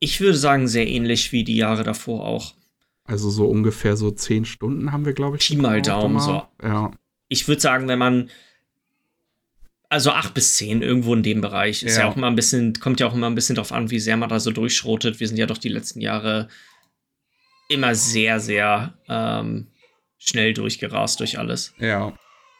Ich 0.00 0.20
würde 0.20 0.36
sagen, 0.36 0.66
sehr 0.66 0.88
ähnlich 0.88 1.30
wie 1.32 1.44
die 1.44 1.56
Jahre 1.56 1.84
davor 1.84 2.24
auch. 2.24 2.54
Also 3.04 3.28
so 3.28 3.46
ungefähr 3.46 3.96
so 3.96 4.10
zehn 4.10 4.46
Stunden 4.46 4.92
haben 4.92 5.04
wir, 5.04 5.12
glaube 5.12 5.36
ich. 5.36 5.46
Pi 5.46 5.56
mal 5.56 5.82
Daumen, 5.82 6.18
so. 6.18 6.42
Ja 6.62 6.90
ich 7.28 7.48
würde 7.48 7.60
sagen, 7.60 7.88
wenn 7.88 7.98
man 7.98 8.30
also 9.88 10.10
acht 10.10 10.34
bis 10.34 10.56
zehn 10.56 10.82
irgendwo 10.82 11.14
in 11.14 11.22
dem 11.22 11.40
Bereich 11.40 11.82
ist 11.84 11.96
ja. 11.96 12.02
ja. 12.02 12.08
auch 12.08 12.16
immer 12.16 12.26
ein 12.26 12.34
bisschen, 12.34 12.74
kommt 12.74 13.00
ja 13.00 13.06
auch 13.06 13.14
immer 13.14 13.28
ein 13.28 13.34
bisschen 13.34 13.56
drauf 13.56 13.70
an, 13.70 13.90
wie 13.90 14.00
sehr 14.00 14.16
man 14.16 14.28
da 14.28 14.40
so 14.40 14.50
durchschrotet. 14.50 15.20
Wir 15.20 15.28
sind 15.28 15.36
ja 15.36 15.46
doch 15.46 15.58
die 15.58 15.68
letzten 15.68 16.00
Jahre 16.00 16.48
immer 17.68 17.94
sehr, 17.94 18.40
sehr 18.40 18.94
ähm, 19.08 19.68
schnell 20.18 20.52
durchgerast 20.52 21.20
durch 21.20 21.38
alles. 21.38 21.74
Ja, 21.78 22.12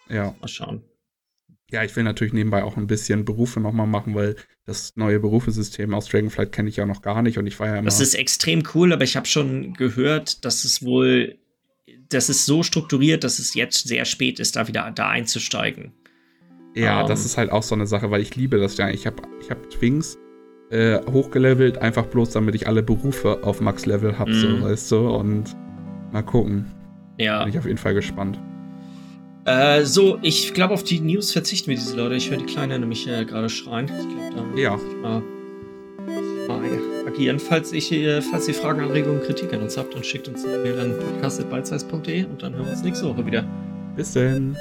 ja. 0.08 0.34
Mal 0.40 0.48
schauen. 0.48 0.84
Ja, 1.70 1.82
ich 1.82 1.96
will 1.96 2.04
natürlich 2.04 2.32
nebenbei 2.32 2.62
auch 2.62 2.76
ein 2.76 2.86
bisschen 2.86 3.24
Berufe 3.24 3.58
nochmal 3.58 3.86
machen, 3.86 4.14
weil 4.14 4.36
das 4.64 4.94
neue 4.96 5.18
Berufesystem 5.18 5.92
aus 5.92 6.06
Dragonflight 6.06 6.52
kenne 6.52 6.68
ich 6.68 6.76
ja 6.76 6.86
noch 6.86 7.02
gar 7.02 7.20
nicht 7.22 7.36
und 7.36 7.46
ich 7.46 7.58
war 7.58 7.66
ja 7.66 7.76
immer. 7.76 7.86
Das 7.86 8.00
ist 8.00 8.14
extrem 8.14 8.62
cool, 8.74 8.92
aber 8.92 9.02
ich 9.02 9.16
habe 9.16 9.26
schon 9.26 9.74
gehört, 9.74 10.44
dass 10.44 10.64
es 10.64 10.84
wohl 10.84 11.38
das 12.08 12.28
ist 12.28 12.46
so 12.46 12.62
strukturiert, 12.62 13.24
dass 13.24 13.38
es 13.38 13.54
jetzt 13.54 13.88
sehr 13.88 14.04
spät 14.04 14.40
ist, 14.40 14.56
da 14.56 14.68
wieder 14.68 14.90
da 14.94 15.08
einzusteigen. 15.08 15.92
Ja, 16.74 17.02
um, 17.02 17.08
das 17.08 17.20
ähm. 17.20 17.26
ist 17.26 17.36
halt 17.36 17.52
auch 17.52 17.62
so 17.62 17.74
eine 17.74 17.86
Sache, 17.86 18.10
weil 18.10 18.20
ich 18.20 18.36
liebe 18.36 18.58
das 18.58 18.76
ja. 18.76 18.90
Ich 18.90 19.06
habe 19.06 19.22
ich 19.40 19.50
hab 19.50 19.70
Twings 19.70 20.18
äh, 20.70 21.00
hochgelevelt, 21.10 21.78
einfach 21.78 22.06
bloß 22.06 22.30
damit 22.30 22.54
ich 22.54 22.66
alle 22.66 22.82
Berufe 22.82 23.44
auf 23.44 23.60
Max-Level 23.60 24.18
habe, 24.18 24.30
mm. 24.30 24.34
so, 24.34 24.48
mhm. 24.48 24.62
weißt 24.62 24.92
du, 24.92 25.08
und 25.10 25.56
mal 26.12 26.22
gucken. 26.22 26.66
Ja. 27.18 27.44
Bin 27.44 27.52
ich 27.52 27.58
auf 27.58 27.66
jeden 27.66 27.78
Fall 27.78 27.94
gespannt. 27.94 28.40
Äh, 29.44 29.84
so, 29.84 30.18
ich 30.22 30.54
glaube, 30.54 30.74
auf 30.74 30.82
die 30.82 31.00
News 31.00 31.32
verzichten 31.32 31.68
wir 31.68 31.76
diese 31.76 31.96
Leute. 31.96 32.14
Ich 32.14 32.30
höre 32.30 32.38
die 32.38 32.46
Kleine 32.46 32.78
nämlich 32.78 33.06
äh, 33.06 33.24
gerade 33.24 33.48
schreien. 33.48 33.86
Ich 33.86 34.34
glaube, 34.34 34.54
da 34.54 34.60
ja. 34.60 34.72
muss 34.72 34.82
ich 34.82 34.96
mal, 34.96 35.22
mal 37.14 37.24
agieren. 37.24 37.38
Falls, 37.38 37.72
ich, 37.72 37.92
äh, 37.92 38.20
falls 38.20 38.48
ihr 38.48 38.54
Fragen, 38.54 38.80
Anregungen, 38.80 39.22
Kritik 39.22 39.52
an 39.52 39.62
uns 39.62 39.76
habt, 39.76 39.94
dann 39.94 40.04
schickt 40.04 40.28
uns 40.28 40.44
eine 40.44 40.58
Mail 40.58 40.78
an 40.78 40.98
podcast.beizeiss.de 40.98 42.24
und 42.24 42.42
dann 42.42 42.54
hören 42.54 42.66
wir 42.66 42.72
uns 42.72 42.82
nächste 42.82 43.06
Woche 43.06 43.24
wieder. 43.24 43.44
Bis 43.96 44.12
denn. 44.12 44.56